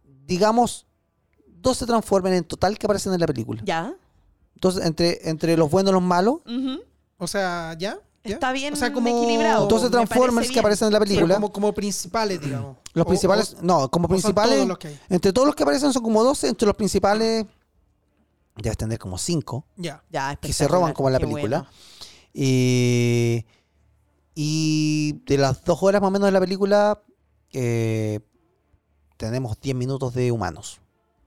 [0.04, 0.86] digamos,
[1.48, 3.62] 12 Transformers en total que aparecen en la película.
[3.66, 3.96] Ya.
[4.56, 6.82] Entonces, entre, entre los buenos y los malos, Ujú.
[7.20, 8.00] O sea, ¿ya?
[8.24, 8.34] ¿Ya?
[8.34, 9.66] Está bien O sea, como- equilibrado.
[9.66, 12.78] Me parece Transformers que aparecen en la Pero película, como, como principales, digamos.
[12.94, 15.00] los O- principales, o- no, como principales, todos los que hay.
[15.10, 17.46] entre todos los que aparecen son como 12, entre los principales
[18.58, 20.04] debes tener como 5 Ya.
[20.10, 21.60] Ya, que se roban como en la qué película.
[21.60, 21.70] bueno.
[22.34, 23.46] Eh,
[24.36, 27.02] y de las dos horas más o menos de la película,
[27.54, 28.20] eh,
[29.18, 30.80] tenemos 10 minutos de humanos.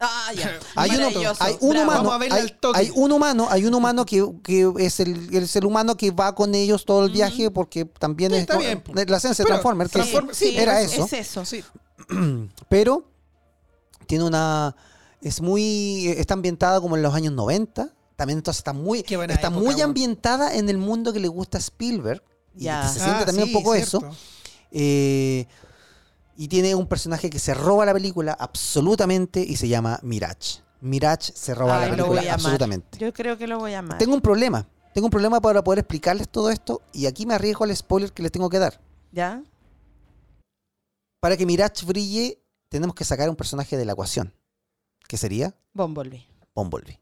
[0.05, 0.59] Ah, ya.
[0.74, 1.07] Hay, uno,
[1.38, 5.46] hay un humano, hay, hay un humano, hay un humano que, que es el, el
[5.46, 8.82] ser humano que va con ellos todo el viaje porque también Sí, es está bien,
[9.07, 11.44] la esencia de Pero Transformers, que Transform- sí, sí, era es- eso, Es eso.
[11.44, 11.62] Sí.
[12.68, 13.05] pero
[14.07, 14.74] tiene una
[15.20, 19.50] es muy está ambientada como en los años 90, también entonces está muy está época,
[19.50, 22.22] muy ambientada en el mundo que le gusta a Spielberg
[22.57, 23.98] y que se siente Ah, también sí, un poco cierto.
[23.98, 24.16] eso.
[24.72, 25.46] Eh,
[26.37, 30.61] y tiene un personaje que se roba la película absolutamente y se llama Mirage.
[30.80, 32.99] Mirage se roba Ay, la película absolutamente.
[32.99, 33.99] Yo creo que lo voy a amar.
[33.99, 34.66] Tengo un problema.
[34.95, 38.22] Tengo un problema para poder explicarles todo esto y aquí me arriesgo al spoiler que
[38.22, 38.80] les tengo que dar.
[39.12, 39.43] ¿Ya?
[41.20, 44.35] Para que Mirage brille, tenemos que sacar un personaje de la ecuación.
[45.09, 45.55] que sería?
[45.74, 46.26] Bumblebee.
[46.55, 46.99] Bumblebee.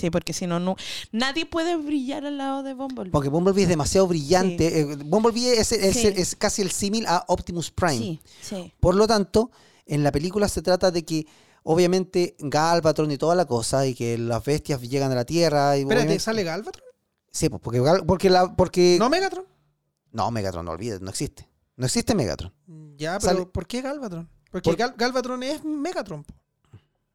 [0.00, 0.76] Sí, porque si no, no,
[1.12, 3.10] nadie puede brillar al lado de Bumblebee.
[3.10, 4.80] Porque Bumblebee es demasiado brillante.
[4.80, 6.06] Eh, Bumblebee es, es- Sí.
[6.08, 7.98] es casi el símil a Optimus Prime.
[7.98, 8.72] Sí, sí.
[8.80, 9.50] Por lo tanto,
[9.86, 11.26] en la película se trata de que,
[11.62, 15.76] obviamente, Galvatron y toda la cosa, y que las bestias llegan a la Tierra.
[15.76, 16.84] Y Espérate, obviamente- ¿sale Galvatron?
[17.32, 18.96] Sí, pues, porque, porque, la, porque...
[18.98, 19.44] ¿No Megatron?
[20.12, 21.48] No, Megatron, no olvides, no existe.
[21.76, 22.52] No existe Megatron.
[22.96, 24.28] Ya, pero Sale- ¿por qué Galvatron?
[24.50, 26.24] Porque Por- Gal- Galvatron es Megatron.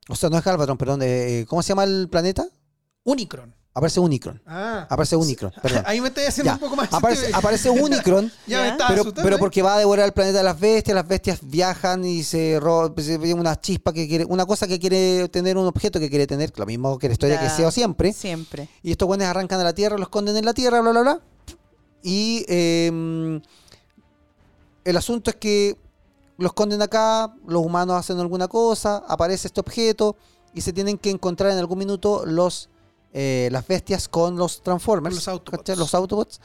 [0.07, 1.01] O sea, no es Galvatron, perdón.
[1.03, 2.47] eh, ¿Cómo se llama el planeta?
[3.05, 3.53] Unicron.
[3.77, 4.41] Aparece Unicron.
[4.47, 4.87] Ah.
[4.89, 5.83] Aparece Unicron, perdón.
[5.85, 6.93] Ahí me estoy haciendo Ya, un poco más.
[6.93, 9.39] Aparece, aparece Unicron, Ya pero, asustando, pero ¿eh?
[9.39, 12.93] porque va a devorar el planeta de las bestias, las bestias viajan y se roban
[12.97, 16.25] se ve una chispa que quiere, una cosa que quiere tener, un objeto que quiere
[16.25, 17.55] tener, lo mismo que la historia que Ya.
[17.55, 18.13] sea siempre.
[18.13, 18.69] Siempre.
[18.81, 21.19] Y estos buenos arrancan a la Tierra, lo esconden en la Tierra, bla, bla, bla.
[22.01, 23.41] Y eh,
[24.85, 25.77] el asunto es que
[26.37, 30.15] lo esconden acá, los humanos hacen alguna cosa, aparece este objeto
[30.53, 32.69] y se tienen que encontrar en algún minuto los
[33.17, 35.57] eh, las bestias con los Transformers, Los Autobots.
[35.59, 35.75] ¿cachai?
[35.77, 36.41] Los Autobots.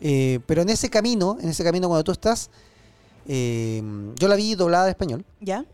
[0.00, 2.50] Eh, pero en ese camino, en ese camino cuando tú estás,
[3.28, 3.80] eh,
[4.18, 5.24] yo la vi doblada de español.
[5.40, 5.64] ¿Ya?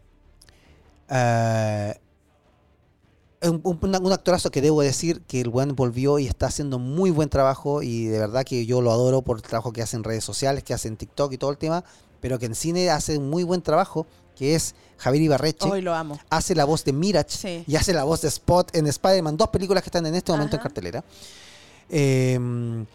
[3.42, 6.78] Un, un- una- un actorazo que debo decir que el buen volvió y está haciendo
[6.78, 9.96] muy buen trabajo y de verdad que yo lo adoro por el trabajo que hace
[9.96, 11.82] en redes sociales, que hace en TikTok y todo el tema,
[12.20, 14.06] pero que en cine hace un muy buen trabajo,
[14.40, 15.68] que es Javier Ibarreche.
[15.68, 16.18] Hoy lo amo.
[16.30, 17.64] Hace la voz de Mirage Sí.
[17.66, 20.56] y hace la voz de Spot en Spider-Man, dos películas que están en este momento
[20.56, 21.04] en cartelera.
[21.90, 22.86] Eh,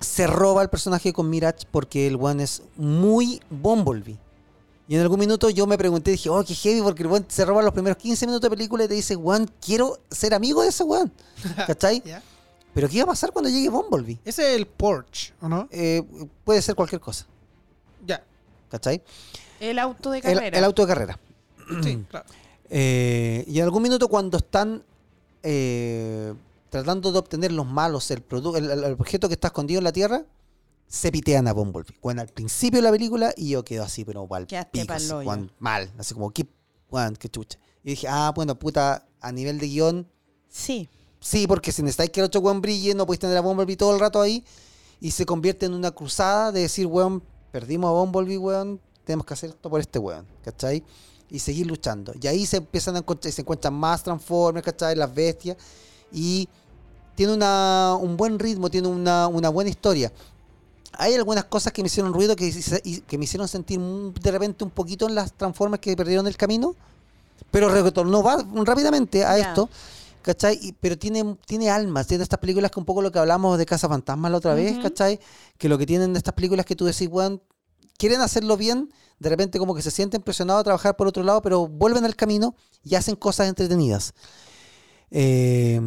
[0.00, 4.18] se roba el personaje con Mirage porque el one es muy Bumblebee.
[4.86, 7.42] Y en algún minuto yo me pregunté, dije, oh, qué heavy, porque el one se
[7.46, 10.68] roba los primeros 15 minutos de película y te dice, one, quiero ser amigo de
[10.68, 11.10] ese one.
[11.66, 12.02] ¿Cachai?
[12.74, 14.18] Pero ¿qué iba a pasar cuando llegue Bumblebee?
[14.26, 15.68] Ese es el Porsche, ¿o no?
[15.70, 16.02] Eh,
[16.44, 17.24] puede ser cualquier cosa.
[18.06, 18.22] Ya.
[18.70, 19.02] ¿Cachai?
[19.60, 20.58] El auto de carrera.
[20.58, 21.18] el auto de carrera.
[21.82, 22.26] Sí, claro.
[22.70, 24.82] Eh, y en algún minuto cuando están
[25.42, 26.34] eh,
[26.70, 28.22] tratando de obtener los malos el,
[28.56, 30.24] el, el- objeto que está escondido en la tierra,
[30.86, 31.94] se pitean a Bumblebee.
[32.02, 35.12] Bueno, al principio de la película y yo quedo así, pero pico, pa'l así,
[35.58, 36.46] mal, así como, qué,
[36.90, 37.58] weón, qué chucha.
[37.82, 40.06] Y dije, ah, bueno, puta, a nivel de guion,
[40.48, 40.88] Sí.
[41.20, 43.92] sí, porque si necesitáis que el otro weón brille, no podéis tener a Bumblebee todo
[43.94, 44.44] el rato ahí
[45.00, 49.34] y se convierte en una cruzada de decir, weón, perdimos a Bumblebee, weón, tenemos que
[49.34, 50.82] hacer esto por este weón, ¿cachai?
[51.30, 52.12] Y seguir luchando.
[52.20, 54.94] Y ahí se empiezan a encontrar, se encuentran más Transformers, ¿cachai?
[54.96, 55.56] Las bestias.
[56.12, 56.48] Y
[57.14, 60.12] tiene una, un buen ritmo, tiene una, una buena historia.
[60.96, 64.70] Hay algunas cosas que me hicieron ruido, que, que me hicieron sentir de repente un
[64.70, 66.76] poquito en las Transformers que perdieron el camino,
[67.50, 69.68] pero retornó va- rápidamente a esto.
[70.22, 70.58] ¿Cachai?
[70.62, 73.66] Y- pero tiene, tiene almas, tiene estas películas que un poco lo que hablamos de
[73.66, 74.72] Casa Fantasma la otra vez.
[74.82, 75.18] ¿cachai?
[75.58, 77.42] Que lo que tienen estas películas que tú decís, weón,
[77.98, 81.40] quieren hacerlo bien, de repente como que se sienten presionados a trabajar por otro lado,
[81.42, 84.12] pero vuelven al camino y hacen cosas entretenidas.
[85.10, 85.80] Eh,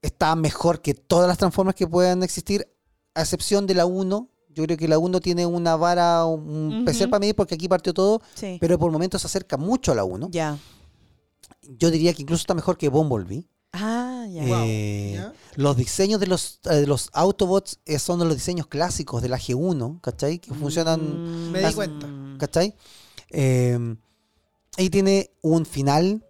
[0.00, 2.68] está mejor que todas las Transformers que puedan existir,
[3.14, 4.28] a excepción de la 1.
[4.50, 7.94] Yo creo que la 1 tiene una vara un especial para medir porque aquí partió
[7.94, 8.58] todo, Sí.
[8.60, 10.28] pero por momentos se acerca mucho a la 1.
[10.30, 10.58] ya.
[11.78, 13.46] Yo diría que incluso está mejor que Bumblebee.
[13.72, 14.42] Ah, ya.
[14.66, 15.32] Eh, ¿Ya?
[15.56, 19.28] Los diseños de los, eh, de los Autobots eh, son de los diseños clásicos de
[19.28, 20.38] la G1, ¿cachai?
[20.38, 21.22] Que funcionan,
[21.52, 21.74] Me di Mm.
[21.74, 22.08] cuenta.
[22.38, 22.74] ¿cachai?
[23.30, 23.96] Eh,
[24.78, 26.26] y tiene un final,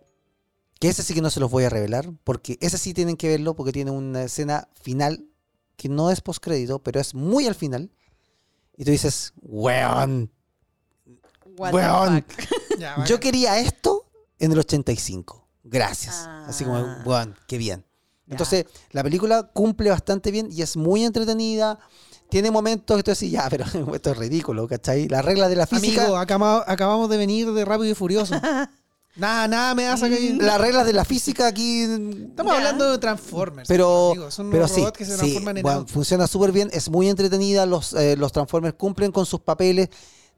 [0.80, 3.28] que ese sí que no se los voy a revelar, porque ese sí tienen que
[3.28, 5.24] verlo, porque tiene una escena final
[5.76, 7.90] que no es postcrédito, pero es muy al final.
[8.76, 10.30] Y tú dices, weón,
[11.56, 12.24] What weón.
[13.06, 15.46] yo quería esto en el 85.
[15.64, 16.26] Gracias.
[16.46, 17.02] Así como, Ah.
[17.06, 17.84] weón, qué bien.
[18.32, 21.78] Entonces, la película cumple bastante bien y es muy entretenida.
[22.28, 23.64] Tiene momentos que tú decís, ya, pero
[23.94, 25.06] esto es ridículo, ¿cachai?
[25.08, 26.02] Las reglas de la física.
[26.02, 28.34] Amigo, acaba- acabamos de venir de Rápido y Furioso.
[29.16, 30.34] nada, nada me hace que...
[30.40, 31.82] las reglas de la física aquí.
[31.82, 32.56] Estamos Ya.
[32.58, 33.68] hablando de Transformers.
[33.68, 36.52] Pero, amigo, son pero unos sí, robots que se sí, transforman en bueno, funciona súper
[36.52, 39.90] bien, es muy entretenida, los, eh, los Transformers cumplen con sus papeles,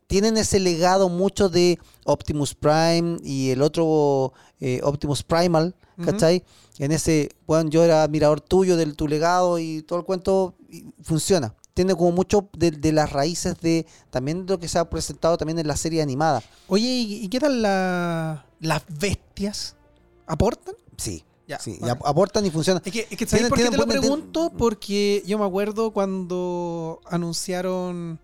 [0.09, 5.74] tienen ese legado mucho de Optimus Prime y el otro eh, Optimus Primal.
[6.05, 6.42] ¿cachai?
[6.78, 10.86] En ese, bueno, yo era admirador tuyo, de tu legado y todo el cuento, y
[11.02, 11.55] funciona.
[11.72, 15.36] Tiene como mucho de, de las raíces de también de lo que se ha presentado
[15.36, 16.42] también en la serie animada.
[16.66, 19.76] Oye, ¿y, qué tal la- las bestias?
[20.26, 20.74] ¿Aportan?
[20.96, 22.82] Sí, Ya, sí, y aportan y funcionan.
[22.84, 24.52] Es que, es que ¿sabes por qué te lo pregunto?
[24.59, 28.18] Porque yo me acuerdo cuando anunciaron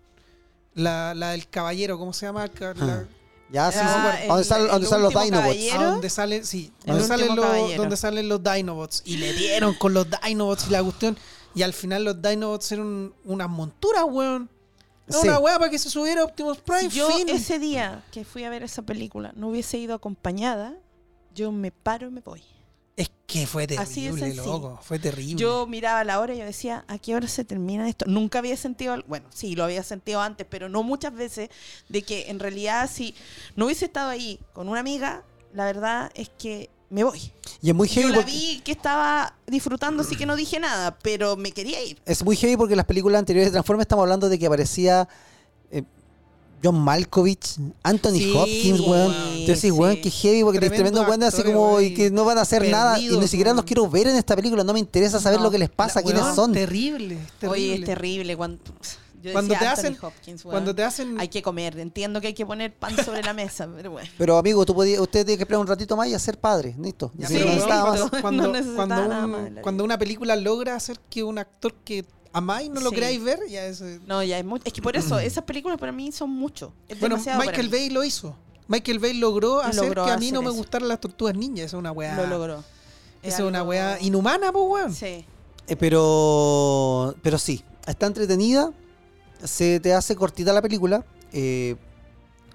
[0.73, 2.49] la, la del caballero, ¿cómo se llama?
[2.75, 3.07] La-
[3.51, 4.23] Ya, sí, Ah, sí.
[4.23, 5.73] el- ¿Dónde salen, el dónde salen los Dinobots?
[5.73, 7.81] a donde salen, sí, El donde salen, los, caballero.
[7.81, 9.01] donde salen los Dinobots.
[9.05, 11.17] Y le dieron con los Dinobots y la cuestión.
[11.53, 14.49] Y al final los Dinobots eran unas monturas, weón.
[15.07, 15.27] Era Sí.
[15.27, 16.89] Una weá para que se subiera Optimus Prime.
[16.89, 17.27] Si yo fin.
[17.27, 20.73] ese día que fui a ver esa película no hubiese ido acompañada,
[21.35, 22.41] yo me paro y me voy.
[22.97, 24.43] Es que fue Así terrible, sencillo.
[24.45, 24.79] loco.
[24.83, 25.35] Fue terrible.
[25.35, 28.05] Yo miraba la hora y yo decía, ¿a qué hora se termina esto?
[28.05, 31.49] Nunca había sentido, bueno, sí, lo había sentido antes, pero no muchas veces,
[31.89, 33.15] de que en realidad si
[33.55, 35.23] no hubiese estado ahí con una amiga,
[35.53, 37.31] la verdad es que me voy.
[37.61, 40.59] Y es muy Yo heavy la porque- vi que estaba disfrutando, así que no dije
[40.59, 41.97] nada, pero me quería ir.
[42.05, 45.07] Es muy heavy porque en las películas anteriores de Transformers estamos hablando de que aparecía
[46.63, 49.13] John Malkovich, Anthony Sí, Hopkins, weón.
[49.33, 49.71] Entonces, Sí.
[49.71, 52.41] weón, qué heavy porque Tremendo tremendo weón así como weón, y que no van a
[52.41, 54.63] hacer nada y ni siquiera los quiero ver en esta película.
[54.63, 55.45] No me interesa saber No.
[55.45, 56.53] lo que les pasa, La- quiénes son.
[56.53, 57.47] Terrible, terrible.
[57.49, 58.61] Oye, es terrible cuando,
[59.23, 61.19] yo Cuando decía, te Anthony hacen- Hopkins, weón, Cuando te hacen.
[61.19, 61.77] hay que comer.
[61.79, 64.09] Entiendo que hay que poner pan sobre la mesa, pero bueno.
[64.17, 67.11] Pero amigo, tú podías, usted tiene que esperar un ratito más y ser padre, listo.
[67.17, 67.99] Ya, Si Sí, no más.
[68.11, 72.79] no cuando, un- más cuando una película logra hacer que un actor que amáis, no
[72.81, 72.95] lo Sí.
[72.95, 73.81] queráis ver, ya es...
[73.81, 74.63] eh, No, ya es mucho.
[74.65, 76.73] Es que por eso, esas películas para mí son mucho.
[76.87, 77.69] Es Bueno, Michael.
[77.69, 78.35] Bay lo hizo.
[78.67, 80.55] Michael Bay logró hacer Logró que a mí hacer no me eso.
[80.55, 81.65] gustaran las tortugas ninjas.
[81.65, 82.15] Esa es una weá.
[82.15, 82.63] Lo logró.
[83.21, 84.93] Esa es una weá inhumana, pues, weón.
[84.95, 85.25] Sí.
[85.67, 88.71] Eh, pero, pero sí, está entretenida.
[89.43, 91.03] Se te hace cortita la película.
[91.33, 91.75] eh,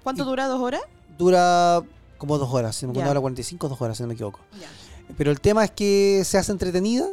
[0.03, 0.47] ¿Cuánto dura?
[0.47, 0.81] ¿Dos horas?
[1.17, 1.81] dura
[2.17, 2.75] como dos horas.
[2.75, 4.39] Si no me acuerdo, hora 45, dos horas, si no me equivoco.
[4.59, 4.67] Ya.
[5.17, 7.07] Pero el tema es que se hace entretenida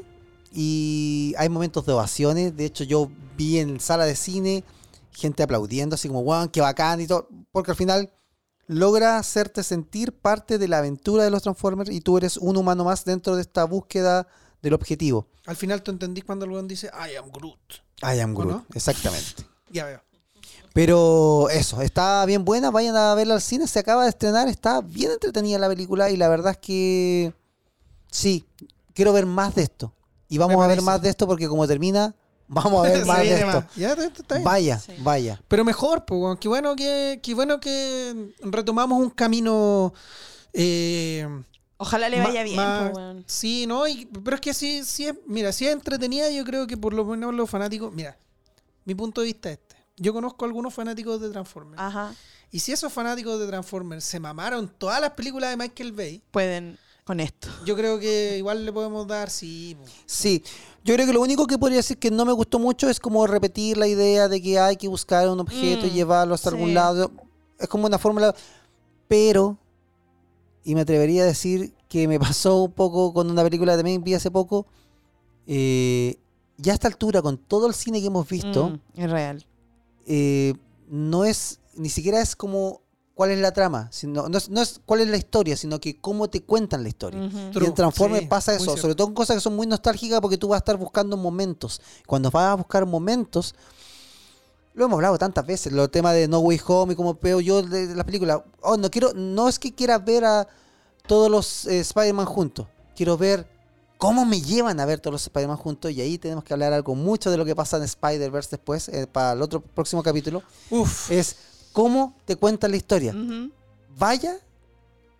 [0.55, 2.57] y hay momentos de ovaciones.
[2.57, 4.64] De hecho, yo vi en sala de cine
[5.11, 7.28] gente aplaudiendo, así como, wow, qué bacán y todo.
[7.52, 8.12] Porque al final
[8.66, 12.84] logra hacerte sentir parte de la aventura de los Transformers y tú eres un humano
[12.84, 14.26] más dentro de esta búsqueda
[14.62, 15.26] del objetivo.
[15.46, 17.82] Al final tú entendís cuando el weón dice, I am Groot.
[18.02, 18.66] I am ¿O Groot, no?
[18.74, 19.44] exactamente.
[19.70, 20.00] Ya veo.
[20.72, 24.80] Pero eso, está bien buena, vayan a verla al cine, se acaba de estrenar, está
[24.82, 27.34] bien entretenida la película y la verdad es que
[28.09, 28.44] sí,
[28.92, 29.92] quiero ver más de esto.
[30.29, 32.14] Y vamos a ver más de esto porque como termina,
[32.49, 33.47] vamos a ver más de esto.
[33.47, 33.64] más.
[33.77, 34.45] Ya, está- está bien.
[34.45, 34.93] Vaya, Sí.
[35.01, 35.41] vaya.
[35.49, 36.39] Pero mejor, pues.
[36.41, 39.93] Qué bueno que, qué bueno que retomamos un camino.
[40.53, 41.27] eh,
[41.77, 42.57] Ojalá le ma- vaya bien.
[42.57, 43.25] más- pues, weón.
[43.27, 43.87] Sí, ¿no?
[43.89, 46.95] Y- pero es que sí, sí es, mira, si es entretenida, yo creo que por
[46.95, 48.16] lo menos los fanáticos, mira,
[48.85, 49.77] mi punto de vista es este.
[49.97, 51.81] Yo conozco algunos fanáticos de Transformers.
[51.81, 52.14] Ajá.
[52.51, 56.79] Y si esos fanáticos de Transformers se mamaron todas las películas de Michael Bay, Pueden
[57.05, 57.48] con esto.
[57.66, 59.76] yo creo que igual le podemos dar, sí.
[60.07, 60.42] Sí,
[60.84, 63.26] yo creo que lo único que podría decir que no me gustó mucho es como
[63.26, 66.72] repetir la idea de que hay que buscar un objeto y Mm, llevarlo hasta algún
[66.74, 67.11] lado.
[67.59, 68.34] Es como una fórmula,
[69.07, 69.59] pero,
[70.64, 74.02] y me atrevería a decir que me pasó un poco con una película que también
[74.02, 74.66] vi hace poco,
[75.46, 76.16] eh,
[76.57, 79.46] ya a esta altura, con todo el cine que hemos visto, Mm, es real.
[80.07, 80.55] eh,
[80.88, 82.80] no es, ni siquiera es como
[83.14, 86.00] cuál es la trama, sino, no, es, no es cuál es la historia, sino que
[86.00, 87.24] cómo te cuentan la historia.
[87.24, 90.20] Y True, en Transformers sí, pasa eso, sobre todo en cosas que son muy nostálgicas
[90.20, 91.80] porque tú vas a estar buscando momentos.
[92.06, 93.54] Cuando vas a buscar momentos,
[94.74, 97.62] lo hemos hablado tantas veces, los temas de No Way Home y como veo yo
[97.62, 98.40] de, de las películas.
[98.60, 100.48] Oh, no quiero, no es que quiera ver a
[101.06, 103.46] todos los eh, Spider-Man juntos, quiero ver
[103.98, 106.94] cómo me llevan a ver todos los Spider-Man juntos y ahí tenemos que hablar algo
[106.94, 111.10] mucho de lo que pasa en Spider-Verse después, eh, para el otro próximo capítulo, Uf.
[111.10, 111.36] es
[111.75, 113.14] cómo te cuentan la historia
[113.99, 114.39] vaya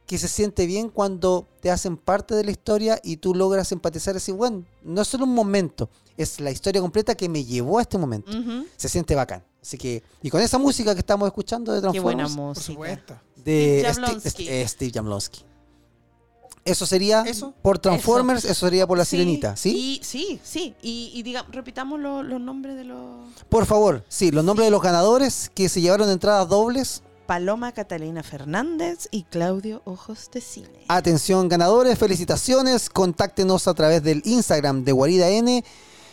[0.07, 4.13] que se siente bien cuando te hacen parte de la historia y tú logras empatizar
[4.13, 7.79] y decir, bueno, no es solo un momento, es la historia completa que me llevó
[7.79, 8.31] a este momento.
[8.77, 9.43] Se siente bacán.
[9.63, 12.73] Así que, y con esa música que estamos escuchando de Qué buena Transformers, Por música.
[12.73, 13.15] supuesto.
[13.45, 13.93] de
[14.29, 15.54] Steve Steve.
[16.65, 17.53] Eso sería Eso.
[17.61, 20.01] por Transformers, eso, sería por la Sí, sirenita, ¿sí?
[20.01, 20.75] Y, sí, sí.
[20.81, 22.99] Y, y diga, repitamos lo- los nombres de los...
[23.51, 27.03] Por favor, sí, los nombres de los ganadores que se llevaron entradas dobles.
[27.27, 30.85] Paloma Catalina Fernández y Claudio Ojos de Cine.
[30.89, 35.65] Atención ganadores, felicitaciones, contáctenos a través del Instagram de Guarida N,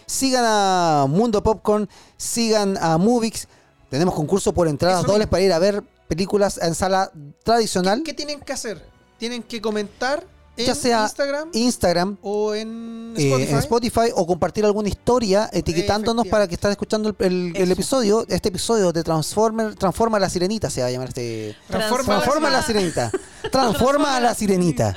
[0.05, 3.47] sigan a Mundo Popcorn, sigan a Movix,
[3.89, 7.11] tenemos concurso por entradas Eso dobles para ir a ver películas en sala
[7.43, 8.85] tradicional, ¿Qué tienen que hacer?
[9.17, 13.51] Tienen que comentar en Ya sea Instagram Instagram, o en eh, Spotify.
[13.51, 17.73] en Spotify o compartir alguna historia etiquetándonos para que están escuchando el, el- el Eso.
[17.73, 21.55] episodio, este episodio de Transformer, Transforma a la Sirenita se va a llamar este...
[21.69, 23.11] Transforma- Transforma a la Sirenita.
[23.51, 24.95] Transforma a la Sirenita.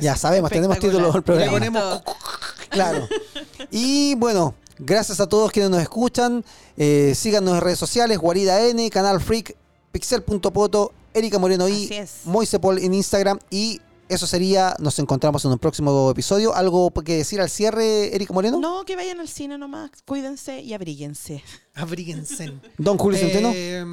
[0.00, 0.16] Ya.
[0.16, 1.52] sabemos, tenemos título del Le programa.
[1.52, 2.02] ponemos
[2.70, 3.08] Claro.
[3.70, 6.44] Y bueno, gracias a todos quienes nos escuchan.
[6.76, 9.56] Eh, síganos en redes sociales, Guarida N, Canal Freak,
[9.90, 11.90] Pixel.poto, Erika Moreno y.
[12.24, 13.38] Moisepol en Instagram.
[13.50, 16.54] Y eso sería, nos encontramos en un próximo episodio.
[16.54, 18.58] ¿Algo que decir al cierre, Erika Moreno?
[18.60, 19.90] No, que vayan al cine nomás.
[20.06, 21.42] Cuídense y abríguense.
[21.74, 22.52] abríguense.
[22.78, 23.50] Don Julio Centeno.
[23.54, 23.84] Eh,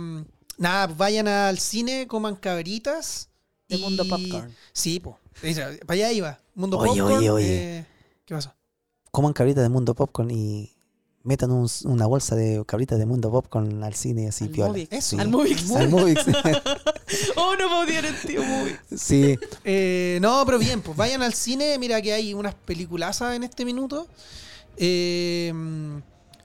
[0.57, 3.29] nada, vayan al cine, coman cabritas.
[3.67, 4.53] De y- Mundo Popcorn.
[4.73, 5.19] Sí, po.
[5.87, 6.39] Para allá iba.
[6.53, 7.17] Mundo Oye, Popcorn.
[7.17, 7.77] oye, oye.
[7.79, 7.85] eh,
[8.25, 8.53] ¿Qué pasó?
[9.11, 10.71] Coman cabritas de Mundo Popcorn y
[11.25, 14.69] metan un- una bolsa de cabritas de Mundo Popcorn al cine así Al piola.
[14.69, 15.03] Movix.
[15.05, 15.17] Sí.
[15.19, 15.71] Al Movix.
[15.71, 16.21] Al Movix.
[17.35, 18.79] oh, no odiar el tío Movix.
[18.95, 19.37] sí.
[19.63, 21.77] Eh, no, pero bien, pues vayan al cine.
[21.79, 24.07] Mira que hay unas peliculazas en este minuto.
[24.77, 25.51] Eh,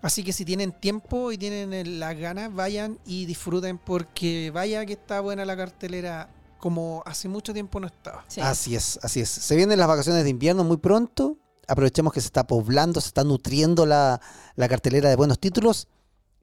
[0.03, 4.95] así que si tienen tiempo y tienen las ganas, vayan y disfruten porque vaya que
[4.95, 8.25] está buena la cartelera como hace mucho tiempo no estaba.
[8.29, 8.41] Sí.
[8.41, 9.29] Así es, así es.
[9.31, 11.37] Se vienen las vacaciones de invierno muy pronto.
[11.69, 14.21] Aprovechemos que se está poblando, se está nutriendo la,
[14.57, 15.89] la cartelera de buenos títulos.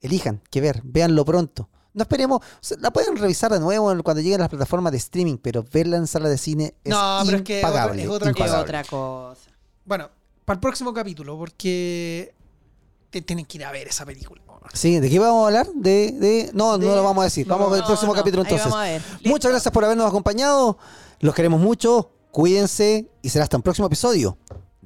[0.00, 1.68] Elijan qué ver, véanlo pronto.
[1.94, 2.40] No esperemos,
[2.80, 6.28] la pueden revisar de nuevo cuando lleguen las plataformas de streaming, pero verla en sala
[6.28, 7.64] de cine es No, pero es que es
[8.08, 9.40] otra- Es cosa.
[9.84, 10.08] Bueno,
[10.44, 12.34] para el próximo capítulo, porque
[13.10, 14.40] te- tienen que ir a ver esa película.
[14.74, 15.66] Sí, ¿de qué vamos a hablar?
[15.74, 16.50] De, de...
[16.52, 17.46] No, De- no lo vamos a decir.
[17.48, 18.66] no, vamos a ver el próximo no, capítulo entonces.
[18.66, 19.00] vamos a ver.
[19.00, 19.48] Muchas Listo.
[19.48, 20.76] gracias por habernos acompañado.
[21.20, 22.10] Los queremos mucho.
[22.30, 24.36] Cuídense y será hasta un próximo episodio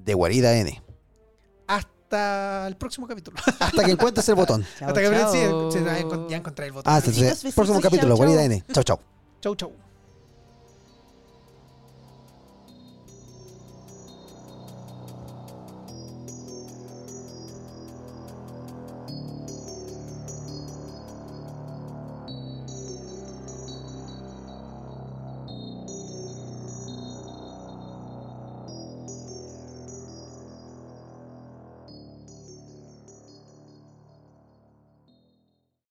[0.04, 0.82] de Guarida N.
[1.66, 3.38] Hasta hasta el próximo capítulo.
[3.58, 4.66] Hasta que encuentres el botón.
[4.78, 5.32] Chao, hasta que chao.
[5.72, 6.92] sí, sí, ya encont- ya encontré el botón.
[6.92, 8.44] Ah, el próximo capítulo, chao, Guarida chao.
[8.44, 8.64] N.
[8.70, 9.00] Chau, chau.
[9.40, 9.72] Chau, chau.